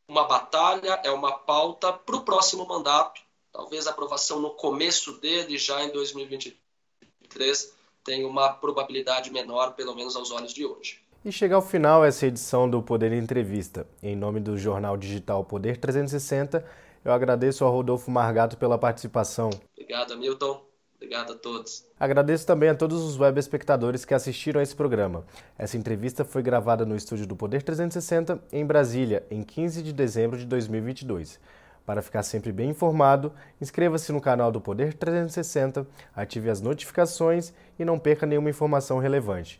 uma 0.07 0.25
batalha, 0.25 0.99
é 1.03 1.11
uma 1.11 1.31
pauta 1.31 1.93
para 1.93 2.15
o 2.15 2.23
próximo 2.23 2.65
mandato, 2.65 3.21
talvez 3.51 3.87
a 3.87 3.91
aprovação 3.91 4.39
no 4.39 4.51
começo 4.51 5.13
dele, 5.19 5.57
já 5.57 5.83
em 5.83 5.91
2023, 5.91 7.73
tem 8.03 8.25
uma 8.25 8.51
probabilidade 8.53 9.31
menor, 9.31 9.73
pelo 9.73 9.95
menos 9.95 10.15
aos 10.15 10.31
olhos 10.31 10.53
de 10.53 10.65
hoje. 10.65 11.01
E 11.23 11.33
chega 11.33 11.53
ao 11.53 11.61
final 11.61 12.05
essa 12.05 12.25
edição 12.25 12.69
do 12.69 12.81
Poder 12.81 13.11
Entrevista. 13.11 13.85
Em 14.01 14.15
nome 14.15 14.39
do 14.39 14.57
jornal 14.57 14.95
digital 14.95 15.43
Poder 15.43 15.75
360, 15.75 16.63
eu 17.03 17.11
agradeço 17.11 17.65
ao 17.65 17.73
Rodolfo 17.73 18.09
Margato 18.09 18.55
pela 18.55 18.77
participação. 18.77 19.49
Obrigado, 19.73 20.17
Milton. 20.17 20.63
Obrigado 20.95 21.33
a 21.33 21.35
todos. 21.35 21.85
Agradeço 21.99 22.47
também 22.47 22.69
a 22.69 22.75
todos 22.75 23.03
os 23.03 23.19
web 23.19 23.37
espectadores 23.37 24.05
que 24.05 24.13
assistiram 24.13 24.61
a 24.61 24.63
esse 24.63 24.73
programa. 24.73 25.25
Essa 25.57 25.75
entrevista 25.75 26.23
foi 26.23 26.41
gravada 26.41 26.85
no 26.85 26.95
estúdio 26.95 27.27
do 27.27 27.35
Poder 27.35 27.63
360, 27.63 28.41
em 28.53 28.65
Brasília, 28.65 29.25
em 29.29 29.43
15 29.43 29.83
de 29.83 29.91
dezembro 29.91 30.37
de 30.37 30.45
2022. 30.45 31.37
Para 31.85 32.01
ficar 32.01 32.23
sempre 32.23 32.53
bem 32.53 32.69
informado, 32.69 33.33
inscreva-se 33.59 34.13
no 34.13 34.21
canal 34.21 34.53
do 34.53 34.61
Poder 34.61 34.93
360, 34.93 35.85
ative 36.15 36.49
as 36.49 36.61
notificações 36.61 37.51
e 37.77 37.83
não 37.83 37.99
perca 37.99 38.25
nenhuma 38.25 38.49
informação 38.49 38.99
relevante. 38.99 39.59